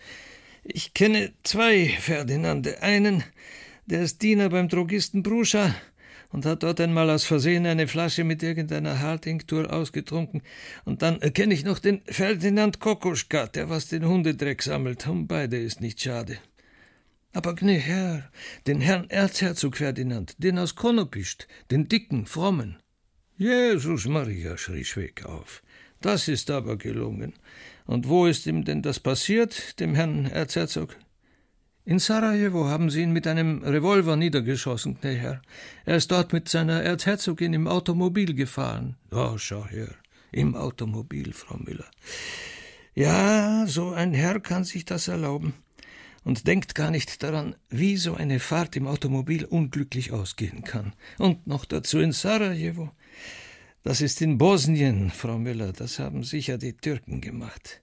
Ich 0.65 0.93
kenne 0.93 1.33
zwei 1.45 1.87
Ferdinande. 2.01 2.83
Einen, 2.83 3.23
der 3.87 4.03
ist 4.03 4.21
Diener 4.23 4.49
beim 4.49 4.69
Drogisten 4.69 5.23
Bruscha 5.23 5.73
und 6.33 6.45
hat 6.47 6.65
dort 6.65 6.81
einmal 6.81 7.11
aus 7.11 7.23
Versehen 7.23 7.65
eine 7.65 7.87
Flasche 7.87 8.25
mit 8.25 8.43
irgendeiner 8.43 8.99
Haartinktur 8.99 9.73
ausgetrunken. 9.73 10.43
Und 10.85 11.03
dann 11.03 11.21
kenne 11.33 11.55
ich 11.55 11.65
noch 11.65 11.79
den 11.79 12.03
Ferdinand 12.07 12.81
Kokoschka, 12.81 13.47
der 13.47 13.71
was 13.71 13.87
den 13.87 14.05
Hundedreck 14.05 14.63
sammelt. 14.63 15.07
Um 15.07 15.29
beide 15.29 15.59
ist 15.59 15.81
nicht 15.81 16.01
schade. 16.03 16.39
Aber 17.37 17.55
gnä 17.55 17.79
Herr, 17.79 18.31
den 18.67 18.81
Herrn 18.81 19.11
Erzherzog 19.11 19.77
Ferdinand, 19.77 20.43
den 20.43 20.59
aus 20.59 20.75
Konopist, 20.75 21.47
den 21.71 21.87
dicken, 21.87 22.25
frommen. 22.25 22.79
Jesus 23.37 24.07
Maria, 24.07 24.57
schrie 24.57 24.87
Schweck 24.87 25.27
auf. 25.27 25.63
Das 26.01 26.29
ist 26.29 26.51
aber 26.51 26.79
gelungen. 26.79 27.35
Und 27.85 28.09
wo 28.09 28.25
ist 28.25 28.47
ihm 28.47 28.65
denn 28.65 28.81
das 28.81 29.01
passiert, 29.01 29.79
dem 29.81 29.95
Herrn 29.95 30.25
Erzherzog? 30.25 30.97
In 31.85 31.99
Sarajevo 31.99 32.69
haben 32.69 32.89
sie 32.89 33.03
ihn 33.03 33.13
mit 33.13 33.27
einem 33.27 33.63
Revolver 33.63 34.17
niedergeschossen, 34.17 34.97
Herr. 35.03 35.43
Er 35.85 35.97
ist 35.97 36.11
dort 36.11 36.33
mit 36.33 36.49
seiner 36.49 36.83
Erzherzogin 36.85 37.53
im 37.53 37.69
Automobil 37.69 38.35
gefahren. 38.35 38.97
Oh, 39.11 39.37
schau 39.37 39.67
her. 39.67 39.95
Im 40.33 40.55
Automobil, 40.55 41.35
Frau 41.35 41.59
Müller. 41.59 41.91
Ja, 42.95 43.67
so 43.67 43.91
ein 43.91 44.15
Herr 44.15 44.41
kann 44.41 44.65
sich 44.65 44.87
das 44.87 45.07
erlauben 45.07 45.53
und 46.27 46.49
denkt 46.49 46.75
gar 46.75 46.91
nicht 46.91 47.23
daran, 47.23 47.55
wie 47.69 47.97
so 47.97 48.15
eine 48.15 48.41
Fahrt 48.41 48.75
im 48.75 48.89
Automobil 48.89 49.45
unglücklich 49.45 50.11
ausgehen 50.11 50.65
kann. 50.65 50.93
Und 51.19 51.47
noch 51.47 51.65
dazu 51.65 52.01
in 52.01 52.11
Sarajevo. 52.11 52.91
Das 53.85 54.01
ist 54.01 54.21
in 54.21 54.37
Bosnien, 54.37 55.11
Frau 55.11 55.39
Müller, 55.39 55.73
das 55.73 56.01
haben 56.01 56.25
sicher 56.25 56.59
die 56.59 56.73
Türken 56.73 57.21
gemacht. 57.21 57.81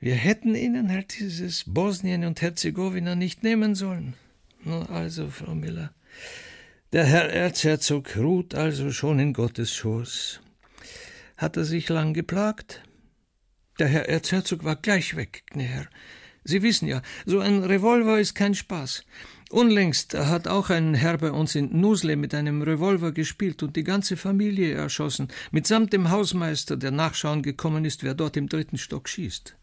Wir 0.00 0.16
hätten 0.16 0.54
Ihnen 0.54 0.90
halt 0.90 1.18
dieses 1.18 1.64
Bosnien 1.66 2.26
und 2.26 2.42
Herzegowina 2.42 3.14
nicht 3.14 3.42
nehmen 3.42 3.74
sollen. 3.74 4.16
Nun 4.64 4.86
also, 4.88 5.30
Frau 5.30 5.54
Müller, 5.54 5.94
der 6.92 7.06
Herr 7.06 7.30
Erzherzog 7.30 8.18
ruht 8.18 8.54
also 8.54 8.92
schon 8.92 9.18
in 9.18 9.32
Gottes 9.32 9.72
Schoß. 9.72 10.42
Hat 11.38 11.56
er 11.56 11.64
sich 11.64 11.88
lang 11.88 12.12
geplagt? 12.12 12.82
Der 13.78 13.88
Herr 13.88 14.10
Erzherzog 14.10 14.62
war 14.62 14.76
gleich 14.76 15.16
weg, 15.16 15.44
Herr. 15.54 15.88
Sie 16.44 16.62
wissen 16.62 16.88
ja, 16.88 17.02
so 17.24 17.40
ein 17.40 17.62
Revolver 17.62 18.18
ist 18.18 18.34
kein 18.34 18.54
Spaß. 18.54 19.04
Unlängst 19.50 20.14
hat 20.14 20.48
auch 20.48 20.70
ein 20.70 20.94
Herr 20.94 21.18
bei 21.18 21.30
uns 21.30 21.54
in 21.54 21.78
Nusle 21.78 22.16
mit 22.16 22.34
einem 22.34 22.62
Revolver 22.62 23.12
gespielt 23.12 23.62
und 23.62 23.76
die 23.76 23.84
ganze 23.84 24.16
Familie 24.16 24.72
erschossen, 24.72 25.28
mitsamt 25.50 25.92
dem 25.92 26.10
Hausmeister, 26.10 26.76
der 26.76 26.90
nachschauen 26.90 27.42
gekommen 27.42 27.84
ist, 27.84 28.02
wer 28.02 28.14
dort 28.14 28.36
im 28.36 28.48
dritten 28.48 28.78
Stock 28.78 29.08
schießt. 29.08 29.54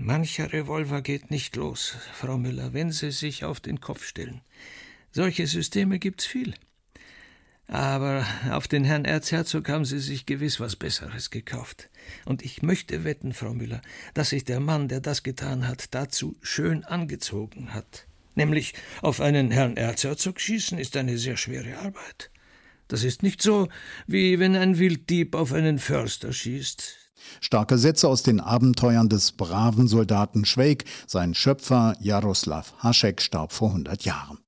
Mancher 0.00 0.52
Revolver 0.52 1.02
geht 1.02 1.30
nicht 1.32 1.56
los, 1.56 1.96
Frau 2.14 2.38
Müller, 2.38 2.72
wenn 2.72 2.92
Sie 2.92 3.10
sich 3.10 3.44
auf 3.44 3.58
den 3.58 3.80
Kopf 3.80 4.06
stellen. 4.06 4.40
Solche 5.10 5.46
Systeme 5.46 5.98
gibt's 5.98 6.24
viel. 6.24 6.54
Aber 7.66 8.24
auf 8.50 8.68
den 8.68 8.84
Herrn 8.84 9.04
Erzherzog 9.04 9.68
haben 9.68 9.84
Sie 9.84 9.98
sich 9.98 10.24
gewiss 10.24 10.60
was 10.60 10.76
Besseres 10.76 11.30
gekauft. 11.30 11.90
Und 12.24 12.44
ich 12.44 12.62
möchte 12.62 13.04
wetten, 13.04 13.32
Frau 13.32 13.54
Müller, 13.54 13.82
dass 14.14 14.30
sich 14.30 14.44
der 14.44 14.60
Mann, 14.60 14.88
der 14.88 15.00
das 15.00 15.22
getan 15.22 15.66
hat, 15.66 15.94
dazu 15.94 16.36
schön 16.42 16.84
angezogen 16.84 17.74
hat. 17.74 18.06
Nämlich 18.34 18.74
auf 19.02 19.20
einen 19.20 19.50
Herrn 19.50 19.76
Erzherzog 19.76 20.40
schießen 20.40 20.78
ist 20.78 20.96
eine 20.96 21.18
sehr 21.18 21.36
schwere 21.36 21.78
Arbeit. 21.78 22.30
Das 22.88 23.02
ist 23.02 23.22
nicht 23.22 23.42
so, 23.42 23.68
wie 24.06 24.38
wenn 24.38 24.54
ein 24.54 24.78
Wilddieb 24.78 25.34
auf 25.34 25.52
einen 25.52 25.78
Förster 25.78 26.32
schießt. 26.32 27.06
Starke 27.40 27.78
Sätze 27.78 28.08
aus 28.08 28.22
den 28.22 28.40
Abenteuern 28.40 29.08
des 29.08 29.32
braven 29.32 29.88
Soldaten 29.88 30.44
Schweig. 30.44 30.84
Sein 31.06 31.34
Schöpfer 31.34 31.96
Jaroslav 32.00 32.74
Haschek 32.78 33.20
starb 33.20 33.52
vor 33.52 33.70
100 33.70 34.04
Jahren. 34.04 34.38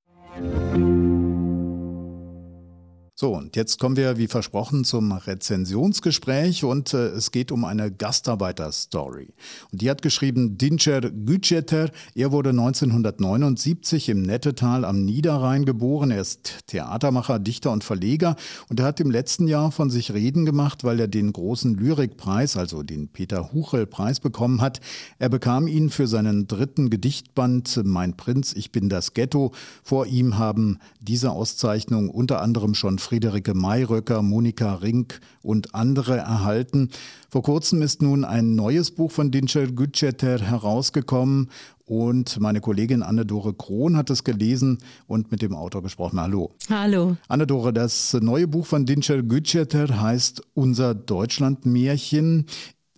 So, 3.21 3.35
und 3.35 3.57
jetzt 3.57 3.81
kommen 3.81 3.97
wir, 3.97 4.17
wie 4.17 4.27
versprochen, 4.27 4.85
zum 4.85 5.11
Rezensionsgespräch 5.11 6.63
und 6.63 6.93
äh, 6.93 7.07
es 7.07 7.31
geht 7.31 7.51
um 7.51 7.65
eine 7.65 7.91
Gastarbeiter-Story. 7.91 9.33
Und 9.73 9.81
die 9.81 9.89
hat 9.89 10.01
geschrieben 10.01 10.57
Dincer 10.57 11.01
Güceter. 11.01 11.89
Er 12.15 12.31
wurde 12.31 12.51
1979 12.51 14.07
im 14.07 14.21
Nettetal 14.21 14.85
am 14.85 15.03
Niederrhein 15.03 15.65
geboren. 15.65 16.11
Er 16.11 16.21
ist 16.21 16.59
Theatermacher, 16.67 17.39
Dichter 17.39 17.73
und 17.73 17.83
Verleger 17.83 18.37
und 18.69 18.79
er 18.79 18.85
hat 18.85 19.01
im 19.01 19.11
letzten 19.11 19.49
Jahr 19.49 19.73
von 19.73 19.89
sich 19.89 20.13
reden 20.13 20.45
gemacht, 20.45 20.85
weil 20.85 21.01
er 21.01 21.09
den 21.09 21.33
großen 21.33 21.75
Lyrikpreis, 21.75 22.55
also 22.55 22.83
den 22.83 23.09
Peter 23.09 23.51
Huchel-Preis 23.51 24.21
bekommen 24.21 24.61
hat. 24.61 24.79
Er 25.17 25.27
bekam 25.27 25.67
ihn 25.67 25.89
für 25.89 26.07
seinen 26.07 26.47
dritten 26.47 26.89
Gedichtband 26.89 27.81
Mein 27.83 28.15
Prinz, 28.15 28.53
ich 28.53 28.71
bin 28.71 28.87
das 28.87 29.13
Ghetto. 29.13 29.51
Vor 29.83 30.05
ihm 30.05 30.37
haben 30.37 30.79
diese 31.01 31.31
Auszeichnung 31.31 32.09
unter 32.09 32.41
anderem 32.41 32.75
schon 32.75 32.97
Friederike 33.09 33.55
Mayröcker, 33.55 34.21
Monika 34.21 34.75
Rink 34.75 35.19
und 35.41 35.73
andere 35.73 36.17
erhalten. 36.17 36.91
Vor 37.31 37.41
kurzem 37.41 37.81
ist 37.81 38.03
nun 38.03 38.23
ein 38.23 38.53
neues 38.53 38.91
Buch 38.91 39.11
von 39.11 39.31
Dinçer 39.31 39.65
Gütscheter 39.65 40.39
herausgekommen 40.39 41.49
und 41.85 42.39
meine 42.39 42.61
Kollegin 42.61 43.01
Anne-Dore 43.01 43.55
Krohn 43.55 43.97
hat 43.97 44.11
es 44.11 44.23
gelesen 44.23 44.77
und 45.07 45.31
mit 45.31 45.41
dem 45.41 45.55
Autor 45.55 45.81
gesprochen. 45.81 46.21
Hallo. 46.21 46.51
Hallo. 46.69 47.17
Anne-Dore, 47.27 47.73
das 47.73 48.13
neue 48.13 48.47
Buch 48.47 48.67
von 48.67 48.85
Dinçer 48.85 49.23
Gütscheter 49.23 49.99
heißt 49.99 50.43
Unser 50.53 50.93
Deutschlandmärchen. 50.93 52.45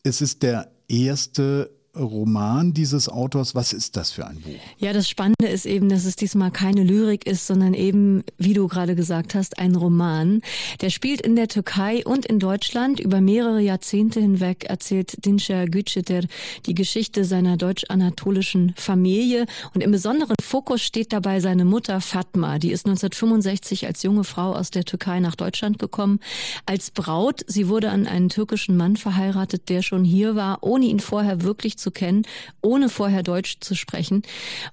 Es 0.04 0.22
ist 0.22 0.44
der 0.44 0.74
erste 0.90 1.72
Roman 1.96 2.74
dieses 2.74 3.10
Autors. 3.10 3.54
Was 3.54 3.74
ist 3.74 3.98
das 3.98 4.12
für 4.12 4.26
ein 4.26 4.40
Buch? 4.40 4.56
Ja, 4.78 4.94
das 4.94 5.10
Spannende 5.10 5.48
ist 5.48 5.66
eben, 5.66 5.90
dass 5.90 6.06
es 6.06 6.16
diesmal 6.16 6.50
keine 6.50 6.84
Lyrik 6.84 7.26
ist, 7.28 7.48
sondern 7.48 7.74
eben, 7.74 8.24
wie 8.38 8.54
du 8.54 8.68
gerade 8.68 8.96
gesagt 8.96 9.36
hast, 9.36 9.60
ein 9.60 9.76
Roman. 9.76 10.42
Der 10.80 10.90
spielt 10.90 11.22
in 11.22 11.36
der 11.36 11.50
Türkei 11.50 12.04
und 12.06 12.26
in 12.26 12.40
Deutschland. 12.40 13.00
Über 13.02 13.20
mehrere 13.20 13.60
Jahrzehnte 13.60 14.22
hinweg 14.22 14.66
erzählt 14.66 15.18
Dinçer 15.26 15.68
Gütschiter 15.68 16.22
die 16.66 16.76
Geschichte 16.76 17.26
seiner 17.26 17.58
deutsch-anatolischen 17.58 18.74
Familie. 18.78 19.46
Und 19.74 19.82
im 19.82 19.92
besonderen 19.92 20.38
Fokus 20.42 20.82
steht 20.82 21.12
dabei 21.12 21.42
seine 21.42 21.66
Mutter 21.66 22.00
Fatma. 22.00 22.58
Die 22.58 22.72
ist 22.72 22.86
1965 22.86 23.86
als 23.88 24.02
junge 24.04 24.24
Frau 24.24 24.54
aus 24.54 24.72
der 24.72 24.86
Türkei 24.86 25.20
nach 25.20 25.36
Deutschland 25.36 25.78
gekommen. 25.78 26.20
Als 26.66 26.92
Braut, 26.92 27.42
sie 27.48 27.68
wurde 27.68 27.90
an 27.90 28.08
einen 28.08 28.30
türkischen 28.30 28.78
Mann 28.78 28.96
verheiratet, 28.96 29.68
der 29.68 29.82
schon 29.82 30.06
hier 30.06 30.36
war, 30.36 30.60
ohne 30.62 30.86
ihn 30.86 31.02
vorher 31.02 31.42
wirklich 31.42 31.78
zu 31.82 31.92
kennen, 31.92 32.24
ohne 32.62 32.90
vorher 32.90 33.24
Deutsch 33.24 33.58
zu 33.60 33.76
sprechen. 33.76 34.24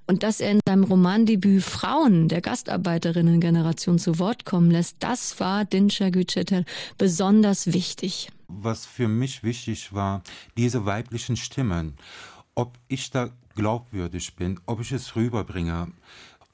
Und 0.06 0.22
dass 0.22 0.40
er 0.40 0.52
in 0.52 0.60
seinem 0.66 0.84
Romandebüt 0.84 1.62
Frauen 1.62 2.28
der 2.28 2.40
Gastarbeiterinnen-Generation 2.40 3.98
zu 3.98 4.18
Wort 4.18 4.44
kommen 4.44 4.70
lässt, 4.70 4.96
das 5.00 5.40
war 5.40 5.62
Dinçer 5.64 6.10
Güceter 6.10 6.64
besonders 6.98 7.72
wichtig. 7.72 8.30
Was 8.48 8.86
für 8.86 9.08
mich 9.08 9.42
wichtig 9.42 9.92
war, 9.92 10.22
diese 10.56 10.86
weiblichen 10.86 11.36
Stimmen, 11.36 11.94
ob 12.54 12.78
ich 12.88 13.10
da 13.10 13.30
glaubwürdig 13.54 14.36
bin, 14.36 14.60
ob 14.66 14.80
ich 14.80 14.92
es 14.92 15.16
rüberbringe. 15.16 15.88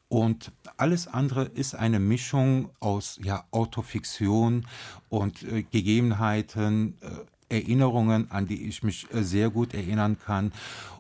Und 0.09 0.53
alles 0.77 1.07
andere 1.09 1.45
ist 1.45 1.75
eine 1.75 1.99
Mischung 1.99 2.71
aus 2.79 3.19
ja, 3.23 3.45
Autofiktion 3.51 4.67
und 5.09 5.43
äh, 5.43 5.63
Gegebenheiten, 5.63 6.97
äh, 7.01 7.09
Erinnerungen, 7.55 8.31
an 8.31 8.47
die 8.47 8.67
ich 8.67 8.83
mich 8.83 9.07
äh, 9.13 9.23
sehr 9.23 9.51
gut 9.51 9.75
erinnern 9.75 10.19
kann. 10.19 10.53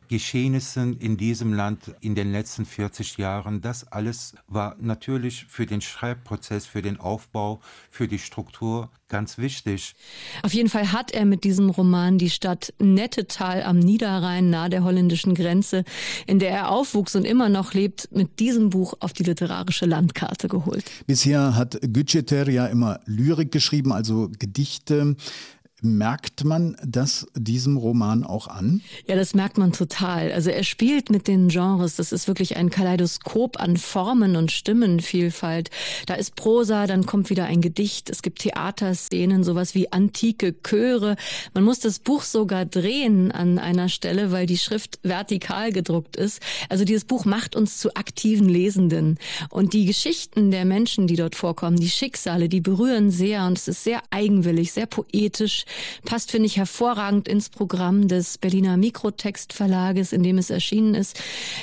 Geschehnissen 0.08 0.98
in 0.98 1.16
diesem 1.16 1.52
Land 1.52 1.94
in 2.00 2.14
den 2.14 2.30
letzten 2.30 2.66
40 2.66 3.16
Jahren, 3.16 3.60
das 3.60 3.90
alles 3.90 4.34
war 4.46 4.76
natürlich 4.78 5.46
für 5.48 5.66
den 5.66 5.80
Schreibprozess, 5.80 6.66
für 6.66 6.82
den 6.82 7.00
Aufbau, 7.00 7.60
für 7.90 8.06
die 8.06 8.18
Struktur 8.18 8.90
ganz 9.08 9.38
wichtig. 9.38 9.94
Auf 10.42 10.52
jeden 10.52 10.68
Fall 10.68 10.92
hat 10.92 11.12
er 11.12 11.24
mit 11.24 11.44
diesem 11.44 11.70
Roman 11.70 12.18
die 12.18 12.30
Stadt 12.30 12.74
Nettetal 12.78 13.62
am 13.62 13.78
Niederrhein 13.78 14.50
nahe 14.50 14.68
der 14.70 14.84
holländischen 14.84 15.34
Grenze, 15.34 15.84
in 16.26 16.38
der 16.38 16.50
er 16.50 16.70
aufwuchs 16.70 17.14
und 17.14 17.24
immer 17.24 17.48
noch 17.48 17.74
lebt, 17.74 18.08
mit 18.12 18.40
diesem 18.40 18.70
Buch 18.70 18.94
auf 19.00 19.12
die 19.12 19.22
literarische 19.22 19.86
Landkarte 19.86 20.48
geholt. 20.48 20.84
Bisher 21.06 21.54
hat 21.54 21.78
Gütscheter 21.80 22.48
ja 22.50 22.66
immer 22.66 23.00
Lyrik 23.06 23.52
geschrieben, 23.52 23.92
also 23.92 24.30
Gedichte. 24.38 25.16
Merkt 25.86 26.44
man 26.44 26.78
das 26.82 27.26
diesem 27.34 27.76
Roman 27.76 28.24
auch 28.24 28.48
an? 28.48 28.80
Ja, 29.06 29.16
das 29.16 29.34
merkt 29.34 29.58
man 29.58 29.72
total. 29.72 30.32
Also 30.32 30.48
er 30.48 30.64
spielt 30.64 31.10
mit 31.10 31.28
den 31.28 31.48
Genres. 31.48 31.96
Das 31.96 32.10
ist 32.10 32.26
wirklich 32.26 32.56
ein 32.56 32.70
Kaleidoskop 32.70 33.60
an 33.60 33.76
Formen 33.76 34.36
und 34.36 34.50
Stimmenvielfalt. 34.50 35.68
Da 36.06 36.14
ist 36.14 36.36
Prosa, 36.36 36.86
dann 36.86 37.04
kommt 37.04 37.28
wieder 37.28 37.44
ein 37.44 37.60
Gedicht. 37.60 38.08
Es 38.08 38.22
gibt 38.22 38.38
Theaterszenen, 38.38 39.44
sowas 39.44 39.74
wie 39.74 39.92
antike 39.92 40.54
Chöre. 40.62 41.16
Man 41.52 41.64
muss 41.64 41.80
das 41.80 41.98
Buch 41.98 42.22
sogar 42.22 42.64
drehen 42.64 43.30
an 43.30 43.58
einer 43.58 43.90
Stelle, 43.90 44.32
weil 44.32 44.46
die 44.46 44.56
Schrift 44.56 45.00
vertikal 45.02 45.70
gedruckt 45.70 46.16
ist. 46.16 46.40
Also 46.70 46.86
dieses 46.86 47.04
Buch 47.04 47.26
macht 47.26 47.56
uns 47.56 47.76
zu 47.76 47.94
aktiven 47.94 48.48
Lesenden. 48.48 49.18
Und 49.50 49.74
die 49.74 49.84
Geschichten 49.84 50.50
der 50.50 50.64
Menschen, 50.64 51.06
die 51.08 51.16
dort 51.16 51.34
vorkommen, 51.34 51.76
die 51.76 51.90
Schicksale, 51.90 52.48
die 52.48 52.62
berühren 52.62 53.10
sehr 53.10 53.44
und 53.46 53.58
es 53.58 53.68
ist 53.68 53.84
sehr 53.84 54.00
eigenwillig, 54.10 54.72
sehr 54.72 54.86
poetisch 54.86 55.66
passt, 56.04 56.30
finde 56.30 56.46
ich, 56.46 56.56
hervorragend 56.56 57.28
ins 57.28 57.48
Programm 57.48 58.08
des 58.08 58.38
Berliner 58.38 58.76
Mikrotext 58.76 59.52
Verlages, 59.52 60.12
in 60.12 60.22
dem 60.22 60.38
es 60.38 60.50
erschienen 60.50 60.94
ist. 60.94 61.20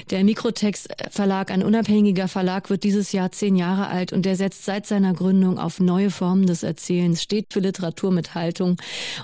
Der 0.09 0.23
Mikrotext 0.23 0.89
Verlag, 1.09 1.51
ein 1.51 1.63
unabhängiger 1.63 2.27
Verlag, 2.27 2.69
wird 2.69 2.83
dieses 2.83 3.11
Jahr 3.11 3.31
zehn 3.31 3.55
Jahre 3.55 3.87
alt 3.87 4.13
und 4.13 4.25
der 4.25 4.35
setzt 4.35 4.65
seit 4.65 4.85
seiner 4.85 5.13
Gründung 5.13 5.57
auf 5.57 5.79
neue 5.79 6.09
Formen 6.09 6.45
des 6.45 6.63
Erzählens, 6.63 7.21
steht 7.21 7.47
für 7.53 7.59
Literatur 7.59 8.11
mit 8.11 8.35
Haltung. 8.35 8.77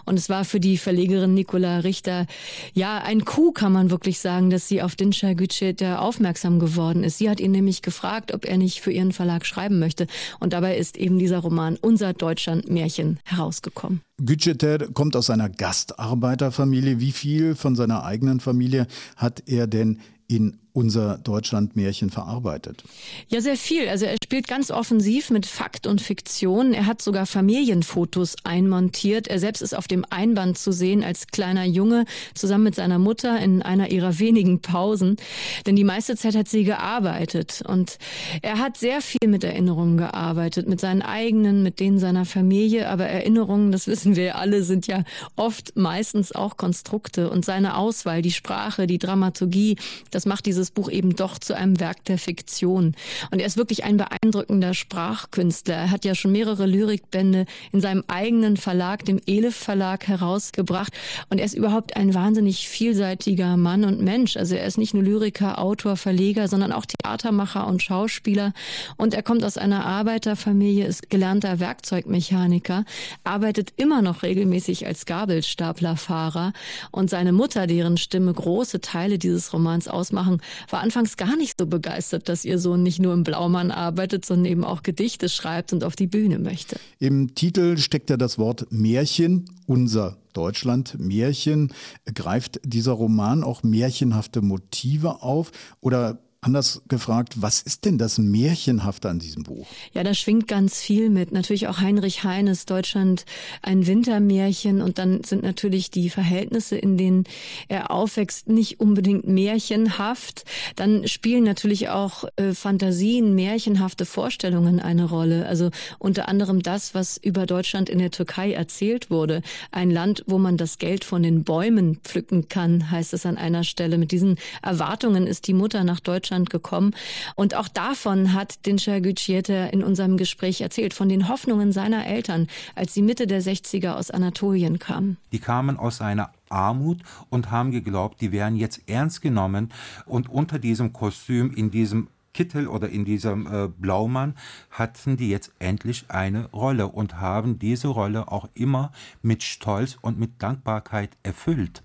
Und 0.06 0.17
es 0.17 0.30
war 0.30 0.45
für 0.45 0.60
die 0.60 0.78
Verlegerin 0.78 1.34
Nicola 1.34 1.80
Richter, 1.80 2.26
ja, 2.73 3.00
ein 3.00 3.26
Coup, 3.26 3.54
kann 3.54 3.71
man 3.71 3.89
wirklich 3.89 4.19
sagen, 4.19 4.50
dass 4.50 4.67
sie 4.67 4.82
auf 4.82 4.95
Dinçer 4.95 5.36
Gütschet 5.36 5.84
aufmerksam 5.84 6.60
geworden 6.60 7.04
ist. 7.04 7.17
Sie 7.17 7.30
hat 7.30 7.39
ihn 7.39 7.52
nämlich 7.52 7.82
gefragt, 7.82 8.34
ob 8.34 8.45
er 8.45 8.58
nicht 8.58 8.82
für 8.82 8.91
ihren 8.91 9.12
Verlag 9.12 9.45
schreiben 9.45 9.80
möchte. 9.80 10.08
Und 10.39 10.54
dabei 10.54 10.78
ist 10.78 10.97
eben 10.97 11.19
dieser 11.19 11.39
Roman 11.39 11.78
Unser 11.78 12.13
Deutschland 12.13 12.69
Märchen 12.69 13.19
herausgekommen. 13.26 14.07
Gütscheter 14.17 14.80
kommt 14.93 15.15
aus 15.15 15.30
einer 15.30 15.49
Gastarbeiterfamilie. 15.49 16.99
Wie 16.99 17.12
viel 17.12 17.56
von 17.56 17.75
seiner 17.75 18.03
eigenen 18.03 18.39
Familie 18.39 18.88
hat 19.15 19.43
er 19.45 19.67
denn 19.67 19.99
in 20.27 20.58
unser 20.78 21.18
Deutschland-Märchen 21.18 22.12
verarbeitet? 22.12 22.84
Ja, 23.30 23.42
sehr 23.42 23.58
viel. 23.58 23.90
Also 23.90 24.06
er 24.06 24.16
spielt 24.24 24.48
ganz 24.48 24.70
offensiv 24.70 25.32
mit 25.32 25.48
Fakt 25.48 25.88
und 25.88 26.02
Fiktion. 26.02 26.72
Er 26.72 26.86
hat 26.86 27.02
sogar 27.02 27.26
Familienfotos 27.26 28.36
einmontiert. 28.44 29.28
Er 29.28 29.40
selbst 29.40 29.63
ist 29.63 29.76
auf 29.76 29.88
dem 29.88 30.06
Einband 30.12 30.60
zu 30.60 30.72
sehen 30.72 31.04
als 31.04 31.28
kleiner 31.28 31.66
Junge 31.66 32.06
zusammen 32.36 32.66
mit 32.66 32.76
seiner 32.76 33.00
Mutter 33.00 33.40
in 33.40 33.63
einer 33.63 33.90
ihrer 33.90 34.20
wenigen 34.20 34.62
Pausen. 34.62 35.18
Denn 35.66 35.76
die 35.76 35.84
meiste 35.84 36.16
Zeit 36.16 36.36
hat 36.36 36.48
sie 36.48 36.63
gearbeitet. 36.63 37.63
Und 37.68 37.98
er 38.44 38.60
hat 38.60 38.78
sehr 38.78 39.02
viel 39.02 39.28
mit 39.28 39.44
Erinnerungen 39.44 39.98
gearbeitet, 39.98 40.70
mit 40.70 40.80
seinen 40.80 41.02
eigenen, 41.02 41.63
mit 41.63 41.80
denen 41.80 41.98
seiner 41.98 42.26
Familie. 42.26 42.88
Aber 42.90 43.08
Erinnerungen, 43.08 43.72
das 43.72 43.88
wissen 43.88 44.16
wir 44.16 44.38
alle, 44.38 44.62
sind 44.62 44.86
ja 44.86 45.04
oft 45.36 45.76
meistens 45.76 46.34
auch 46.34 46.56
Konstrukte. 46.56 47.32
Und 47.32 47.46
seine 47.46 47.78
Auswahl, 47.78 48.22
die 48.22 48.32
Sprache, 48.32 48.86
die 48.86 49.00
Dramaturgie, 49.00 49.78
das 50.12 50.28
macht 50.28 50.46
dieses 50.46 50.66
dieses 50.67 50.71
Buch 50.71 50.89
eben 50.89 51.15
doch 51.15 51.38
zu 51.38 51.56
einem 51.56 51.80
Werk 51.80 52.03
der 52.06 52.17
Fiktion. 52.17 52.95
Und 53.32 53.39
er 53.39 53.45
ist 53.45 53.58
wirklich 53.58 53.84
ein 53.84 53.97
beeindruckender 53.97 54.73
Sprachkünstler. 54.73 55.75
Er 55.75 55.91
hat 55.91 56.06
ja 56.06 56.15
schon 56.15 56.32
mehrere 56.32 56.65
Lyrikbände 56.65 57.45
in 57.71 57.82
seinem 57.82 58.03
eigenen 58.08 58.58
Verlag, 58.58 59.06
dem 59.06 59.19
Elif 59.25 59.56
Verlag, 59.56 60.08
herausgebracht. 60.08 60.93
Und 61.30 61.39
er 61.39 61.45
ist 61.45 61.53
überhaupt 61.53 61.95
ein 61.95 62.13
wahnsinnig 62.13 62.67
vielseitiger 62.67 63.56
Mann 63.58 63.86
und 63.86 64.01
Mensch. 64.01 64.36
Also 64.36 64.56
er 64.56 64.65
ist 64.65 64.77
nicht 64.77 64.93
nur 64.93 65.03
Lyriker, 65.03 65.60
Autor, 65.60 65.95
Verleger, 65.95 66.47
sondern 66.47 66.71
auch 66.71 66.86
Theatermacher 66.86 67.65
und 67.67 67.82
Schauspieler. 67.82 68.53
Und 68.97 69.13
er 69.13 69.23
kommt 69.23 69.43
aus 69.43 69.58
einer 69.58 69.86
Arbeiterfamilie, 69.86 70.86
ist 70.86 71.10
gelernter 71.10 71.60
Werkzeugmechaniker, 71.60 72.84
arbeitet 73.23 73.73
immer 73.77 74.01
noch 74.01 74.23
regelmäßig 74.23 74.86
als 74.86 75.06
Gabelstaplerfahrer. 75.06 76.53
Und 76.91 77.10
seine 77.10 77.32
Mutter, 77.32 77.67
deren 77.67 77.97
Stimme 77.97 78.34
große 78.34 78.82
Teile 78.82 79.17
dieses 79.17 79.53
Romans 79.53 79.88
ausmachen, 79.88 80.41
war 80.70 80.82
anfangs 80.82 81.17
gar 81.17 81.36
nicht 81.36 81.60
so 81.60 81.67
begeistert, 81.67 82.30
dass 82.30 82.46
ihr 82.46 82.60
Sohn 82.60 82.84
nicht 82.84 83.00
nur 83.00 83.13
im 83.13 83.24
Blaumann 83.24 83.72
arbeitet, 83.72 84.26
sondern 84.26 84.46
eben 84.46 84.63
auch 84.63 84.84
Gedichte 84.84 85.30
schreibt 85.30 85.74
und 85.74 85.84
auf 85.84 85.96
die 85.96 86.08
Bühne 86.08 86.39
möchte. 86.39 86.78
Im 87.00 87.36
Titel 87.36 87.78
steckt 87.78 88.10
ja 88.10 88.17
das 88.17 88.38
Wort 88.38 88.67
Märchen, 88.72 89.46
unser 89.65 90.17
Deutschland 90.34 91.00
Märchen. 91.00 91.74
Greift 92.13 92.60
dieser 92.63 92.93
Roman 92.93 93.43
auch 93.43 93.63
märchenhafte 93.63 94.41
Motive 94.41 95.22
auf 95.22 95.52
oder 95.82 96.20
Anders 96.41 96.84
gefragt, 96.88 97.41
was 97.41 97.63
ist 97.63 97.86
denn 97.86 97.97
das 97.97 98.19
Märchenhafte 98.19 99.10
an 99.10 99.17
diesem 99.17 99.41
Buch? 99.41 99.65
Ja, 99.93 100.04
da 100.04 100.13
schwingt 100.13 100.47
ganz 100.47 100.80
viel 100.80 101.10
mit. 101.10 101.32
Natürlich 101.32 101.67
auch 101.67 101.80
Heinrich 101.80 102.23
Heines, 102.23 102.67
Deutschland 102.67 103.26
ein 103.63 103.88
Wintermärchen. 103.88 104.84
Und 104.84 105.00
dann 105.00 105.23
sind 105.23 105.41
natürlich 105.41 105.89
die 105.89 106.12
Verhältnisse, 106.12 106.78
in 106.78 106.95
denen 106.95 107.23
er 107.69 107.89
aufwächst, 107.89 108.50
nicht 108.50 108.80
unbedingt 108.80 109.28
märchenhaft. 109.28 110.45
Dann 110.76 111.08
spielen 111.08 111.43
natürlich 111.43 111.89
auch 111.89 112.26
äh, 112.36 112.54
Fantasien, 112.54 113.34
märchenhafte 113.34 114.06
Vorstellungen 114.06 114.80
eine 114.80 115.06
Rolle. 115.06 115.47
Also 115.47 115.71
unter 115.97 116.28
anderem 116.28 116.62
das, 116.62 116.93
was 116.93 117.17
über 117.17 117.47
Deutschland 117.47 117.89
in 117.89 117.97
der 117.97 118.12
Türkei 118.12 118.54
erzählt 118.54 119.10
wurde. 119.10 119.41
Ein 119.71 119.89
Land, 119.89 120.23
wo 120.28 120.38
man 120.38 120.56
das 120.56 120.78
Geld 120.78 121.04
von 121.04 121.23
den 121.23 121.43
Bäumen 121.43 121.97
pflücken 122.04 122.47
kann, 122.47 122.91
heißt 122.91 123.15
es 123.15 123.26
an 123.26 123.38
einer 123.38 123.63
Stelle. 123.63 123.97
Mit 123.97 124.12
diesen 124.12 124.38
Erwartungen 124.62 125.26
ist 125.26 125.47
die 125.47 125.54
Mutter 125.54 125.84
nach 125.84 126.00
Deutschland 126.00 126.27
Deutschland 126.28 126.50
gekommen. 126.50 126.94
Und 127.36 127.56
auch 127.56 127.68
davon 127.68 128.34
hat 128.34 128.66
Dinscher 128.66 129.00
Gütschieter 129.00 129.72
in 129.72 129.84
unserem 129.84 130.18
Gespräch 130.18 130.62
erzählt, 130.62 130.94
von 130.94 131.08
den 131.08 131.30
Hoffnungen 131.30 131.72
seiner 131.72 132.06
Eltern, 132.06 132.48
als 132.76 132.94
sie 132.94 133.02
Mitte 133.02 133.28
der 133.28 133.42
60er 133.42 133.94
aus 133.94 134.12
Anatolien 134.12 134.78
kamen. 134.80 135.18
Die 135.32 135.40
kamen 135.40 135.78
aus 135.78 136.02
einer 136.02 136.32
Armut 136.50 137.00
und 137.30 137.52
haben 137.52 137.72
geglaubt, 137.72 138.22
die 138.22 138.32
wären 138.32 138.56
jetzt 138.56 138.82
ernst 138.88 139.22
genommen 139.22 139.72
und 140.06 140.30
unter 140.30 140.60
diesem 140.60 140.94
Kostüm, 140.94 141.54
in 141.54 141.72
diesem 141.72 142.08
Kittel 142.38 142.67
oder 142.67 142.88
in 142.88 143.04
diesem 143.04 143.47
äh, 143.47 143.67
Blaumann 143.67 144.36
hatten 144.69 145.17
die 145.17 145.32
jetzt 145.32 145.54
endlich 145.58 146.06
eine 146.10 146.45
Rolle 146.52 146.86
und 146.86 147.19
haben 147.19 147.58
diese 147.58 147.88
Rolle 147.88 148.32
auch 148.32 148.47
immer 148.54 148.91
mit 149.23 149.41
Stolz 149.41 149.97
und 150.00 150.19
mit 150.19 150.43
Dankbarkeit 150.43 151.17
erfüllt. 151.23 151.82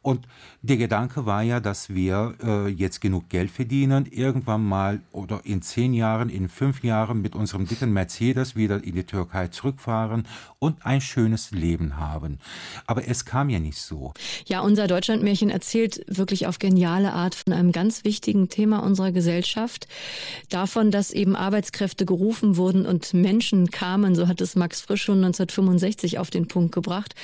Und 0.00 0.28
der 0.62 0.76
Gedanke 0.76 1.26
war 1.26 1.42
ja, 1.42 1.58
dass 1.58 1.92
wir 1.92 2.34
äh, 2.44 2.68
jetzt 2.68 3.00
genug 3.00 3.28
Geld 3.28 3.50
verdienen, 3.50 4.06
irgendwann 4.08 4.64
mal 4.64 5.00
oder 5.10 5.40
in 5.42 5.62
zehn 5.62 5.94
Jahren, 5.94 6.28
in 6.28 6.48
fünf 6.48 6.84
Jahren 6.84 7.20
mit 7.20 7.34
unserem 7.34 7.66
dicken 7.66 7.92
Mercedes 7.92 8.54
wieder 8.54 8.84
in 8.84 8.94
die 8.94 9.04
Türkei 9.04 9.48
zurückfahren 9.48 10.28
und 10.62 10.86
ein 10.86 11.00
schönes 11.00 11.50
Leben 11.50 11.96
haben. 11.96 12.38
Aber 12.86 13.08
es 13.08 13.24
kam 13.24 13.50
ja 13.50 13.58
nicht 13.58 13.78
so. 13.78 14.14
Ja, 14.46 14.60
unser 14.60 14.86
Deutschlandmärchen 14.86 15.50
erzählt 15.50 16.04
wirklich 16.06 16.46
auf 16.46 16.60
geniale 16.60 17.12
Art 17.14 17.34
von 17.34 17.52
einem 17.52 17.72
ganz 17.72 18.04
wichtigen 18.04 18.48
Thema 18.48 18.78
unserer 18.78 19.10
Gesellschaft. 19.10 19.88
Davon, 20.50 20.92
dass 20.92 21.10
eben 21.10 21.34
Arbeitskräfte 21.34 22.06
gerufen 22.06 22.56
wurden 22.56 22.86
und 22.86 23.12
Menschen 23.12 23.72
kamen, 23.72 24.14
so 24.14 24.28
hat 24.28 24.40
es 24.40 24.54
Max 24.54 24.82
Frisch 24.82 25.02
schon 25.02 25.16
1965 25.24 26.20
auf 26.20 26.30
den 26.30 26.46
Punkt 26.46 26.72
gebracht. 26.72 27.16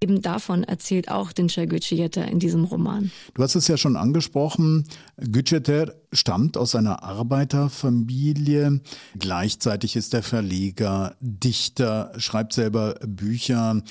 Eben 0.00 0.22
davon 0.22 0.62
erzählt 0.62 1.10
auch 1.10 1.32
den 1.32 1.48
Çergücüyetter 1.48 2.28
in 2.28 2.38
diesem 2.38 2.62
Roman. 2.62 3.10
Du 3.34 3.42
hast 3.42 3.56
es 3.56 3.66
ja 3.66 3.76
schon 3.76 3.96
angesprochen. 3.96 4.86
Gütscheter 5.16 5.94
stammt 6.12 6.56
aus 6.56 6.74
einer 6.74 7.02
Arbeiterfamilie. 7.02 8.80
Gleichzeitig 9.18 9.96
ist 9.96 10.14
er 10.14 10.22
Verleger, 10.22 11.16
Dichter, 11.20 12.12
schreibt 12.16 12.52
selber 12.52 12.94
Bücher. 13.06 13.82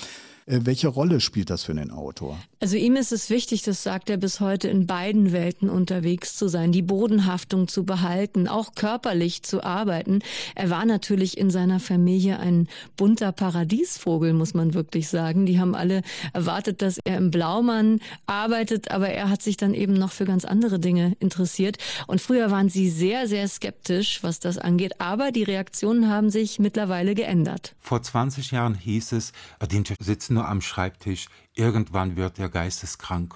Äh, 0.46 0.60
welche 0.64 0.88
Rolle 0.88 1.20
spielt 1.20 1.50
das 1.50 1.64
für 1.64 1.74
den 1.74 1.90
Autor? 1.90 2.38
Also 2.64 2.78
ihm 2.78 2.96
ist 2.96 3.12
es 3.12 3.28
wichtig, 3.28 3.60
das 3.60 3.82
sagt 3.82 4.08
er 4.08 4.16
bis 4.16 4.40
heute, 4.40 4.68
in 4.68 4.86
beiden 4.86 5.32
Welten 5.32 5.68
unterwegs 5.68 6.34
zu 6.34 6.48
sein, 6.48 6.72
die 6.72 6.80
Bodenhaftung 6.80 7.68
zu 7.68 7.84
behalten, 7.84 8.48
auch 8.48 8.74
körperlich 8.74 9.42
zu 9.42 9.62
arbeiten. 9.62 10.20
Er 10.54 10.70
war 10.70 10.86
natürlich 10.86 11.36
in 11.36 11.50
seiner 11.50 11.78
Familie 11.78 12.38
ein 12.38 12.68
bunter 12.96 13.32
Paradiesvogel, 13.32 14.32
muss 14.32 14.54
man 14.54 14.72
wirklich 14.72 15.10
sagen. 15.10 15.44
Die 15.44 15.60
haben 15.60 15.74
alle 15.74 16.00
erwartet, 16.32 16.80
dass 16.80 16.98
er 17.04 17.18
im 17.18 17.30
Blaumann 17.30 18.00
arbeitet, 18.24 18.90
aber 18.90 19.10
er 19.10 19.28
hat 19.28 19.42
sich 19.42 19.58
dann 19.58 19.74
eben 19.74 19.92
noch 19.92 20.12
für 20.12 20.24
ganz 20.24 20.46
andere 20.46 20.78
Dinge 20.78 21.18
interessiert. 21.20 21.76
Und 22.06 22.22
früher 22.22 22.50
waren 22.50 22.70
sie 22.70 22.88
sehr, 22.88 23.28
sehr 23.28 23.46
skeptisch, 23.46 24.22
was 24.22 24.40
das 24.40 24.56
angeht. 24.56 25.02
Aber 25.02 25.32
die 25.32 25.42
Reaktionen 25.42 26.08
haben 26.08 26.30
sich 26.30 26.58
mittlerweile 26.58 27.14
geändert. 27.14 27.74
Vor 27.78 28.00
20 28.00 28.52
Jahren 28.52 28.74
hieß 28.74 29.12
es, 29.12 29.32
die 29.70 29.82
sitzen 30.00 30.32
nur 30.32 30.48
am 30.48 30.62
Schreibtisch, 30.62 31.26
irgendwann 31.54 32.16
wird 32.16 32.38
er 32.38 32.48
geisteskrank. 32.48 33.34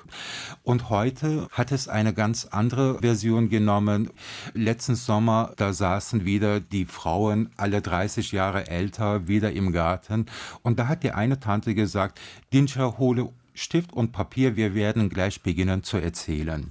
Und 0.62 0.90
heute 0.90 1.48
hat 1.52 1.72
es 1.72 1.88
eine 1.88 2.12
ganz 2.12 2.46
andere 2.46 2.98
Version 2.98 3.48
genommen. 3.48 4.10
Letzten 4.54 4.96
Sommer, 4.96 5.52
da 5.56 5.72
saßen 5.72 6.24
wieder 6.24 6.60
die 6.60 6.84
Frauen, 6.84 7.50
alle 7.56 7.80
30 7.80 8.32
Jahre 8.32 8.68
älter, 8.68 9.28
wieder 9.28 9.52
im 9.52 9.72
Garten. 9.72 10.26
Und 10.62 10.78
da 10.78 10.88
hat 10.88 11.02
die 11.02 11.12
eine 11.12 11.40
Tante 11.40 11.74
gesagt, 11.74 12.20
Dinscher, 12.52 12.98
hole 12.98 13.30
Stift 13.58 13.92
und 13.92 14.12
Papier, 14.12 14.56
wir 14.56 14.74
werden 14.74 15.08
gleich 15.08 15.42
beginnen 15.42 15.82
zu 15.82 15.96
erzählen. 15.96 16.70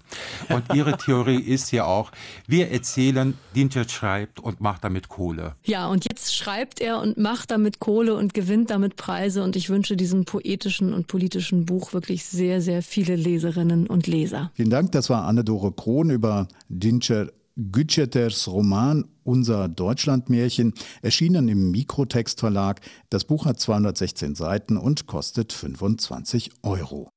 Und 0.50 0.74
ihre 0.74 0.98
Theorie 0.98 1.40
ist 1.46 1.72
ja 1.72 1.86
auch, 1.86 2.12
wir 2.48 2.72
erzählen, 2.72 3.34
Dinter 3.56 3.88
schreibt 3.88 4.40
und 4.40 4.62
macht 4.62 4.84
damit 4.84 5.10
Kohle. 5.10 5.56
Ja, 5.66 5.88
und 5.88 6.06
jetzt 6.10 6.36
schreibt 6.36 6.80
er 6.80 7.00
und 7.02 7.18
macht 7.18 7.52
damit 7.52 7.80
Kohle 7.80 8.16
und 8.16 8.34
gewinnt 8.34 8.70
damit 8.70 8.96
Preise 8.96 9.44
und 9.44 9.56
ich 9.56 9.70
wünsche 9.70 9.98
diesem 9.98 10.26
poetischen 10.26 10.94
und 10.94 11.08
politischen 11.08 11.66
Buch 11.66 11.94
wirklich 11.94 12.26
sehr, 12.26 12.62
sehr 12.62 12.82
viele 12.82 13.16
Leserinnen 13.16 13.88
und 13.88 14.08
Leser. 14.08 14.52
Vielen 14.56 14.70
Dank, 14.70 14.92
das 14.94 15.10
war 15.10 15.26
Anne-Dore 15.26 15.74
Krohn 15.74 16.10
über 16.10 16.48
Dinter 16.70 17.30
Gütscheters 17.58 18.48
Roman 18.48 19.06
Unser 19.24 19.68
Deutschlandmärchen, 19.68 20.74
erschienen 21.02 21.50
im 21.50 21.72
Mikrotext 21.72 22.40
Verlag. 22.40 22.82
Das 23.10 23.26
Buch 23.26 23.46
hat 23.46 23.60
216 23.60 24.36
Seiten 24.36 24.78
und 24.78 25.08
kostet 25.08 25.54
25 25.54 26.52
Euro. 26.64 27.10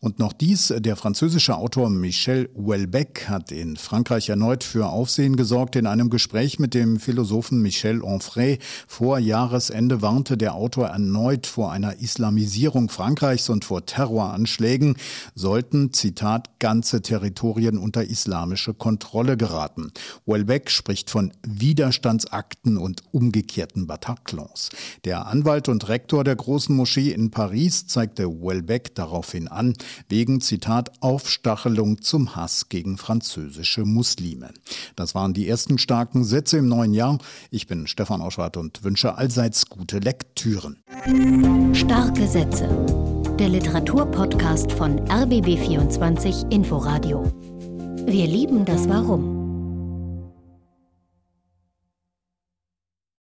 Und 0.00 0.18
noch 0.18 0.32
dies, 0.32 0.72
der 0.76 0.96
französische 0.96 1.56
Autor 1.56 1.90
Michel 1.90 2.50
Houellebecq 2.56 3.28
hat 3.28 3.52
in 3.52 3.76
Frankreich 3.76 4.28
erneut 4.28 4.64
für 4.64 4.86
Aufsehen 4.86 5.36
gesorgt. 5.36 5.76
In 5.76 5.86
einem 5.86 6.10
Gespräch 6.10 6.58
mit 6.58 6.74
dem 6.74 6.98
Philosophen 6.98 7.62
Michel 7.62 8.02
Onfray 8.02 8.58
vor 8.86 9.18
Jahresende 9.18 10.02
warnte 10.02 10.36
der 10.36 10.54
Autor 10.54 10.88
erneut 10.88 11.46
vor 11.46 11.70
einer 11.72 12.00
Islamisierung 12.00 12.88
Frankreichs 12.88 13.48
und 13.48 13.64
vor 13.64 13.86
Terroranschlägen, 13.86 14.96
sollten, 15.34 15.92
Zitat, 15.92 16.58
ganze 16.58 17.02
Territorien 17.02 17.78
unter 17.78 18.04
islamische 18.04 18.74
Kontrolle 18.74 19.36
geraten. 19.36 19.92
Houellebecq 20.26 20.70
spricht 20.70 21.10
von 21.10 21.32
Widerstandsakten 21.46 22.76
und 22.76 23.02
umgekehrten 23.12 23.86
Bataclans. 23.86 24.70
Der 25.04 25.26
Anwalt 25.26 25.68
und 25.68 25.88
Rektor 25.88 26.24
der 26.24 26.36
großen 26.36 26.74
Moschee 26.74 27.12
in 27.12 27.30
Paris 27.30 27.86
zeigte 27.86 28.26
Houellebecq 28.26 28.94
daraufhin 28.94 29.48
an, 29.48 29.61
an, 29.62 29.74
wegen, 30.08 30.40
Zitat, 30.40 30.90
Aufstachelung 31.00 32.02
zum 32.02 32.34
Hass 32.34 32.68
gegen 32.68 32.98
französische 32.98 33.84
Muslime. 33.84 34.50
Das 34.96 35.14
waren 35.14 35.34
die 35.34 35.48
ersten 35.48 35.78
starken 35.78 36.24
Sätze 36.24 36.58
im 36.58 36.68
neuen 36.68 36.92
Jahr. 36.92 37.18
Ich 37.50 37.66
bin 37.66 37.86
Stefan 37.86 38.20
Oschwart 38.20 38.56
und 38.56 38.82
wünsche 38.82 39.16
allseits 39.16 39.66
gute 39.66 39.98
Lektüren. 39.98 40.82
Starke 41.74 42.26
Sätze. 42.26 42.68
Der 43.38 43.48
Literaturpodcast 43.48 44.72
von 44.72 45.00
RBB24 45.08 46.52
Inforadio. 46.52 47.24
Wir 48.06 48.26
lieben 48.26 48.64
das 48.64 48.88
Warum. 48.88 49.41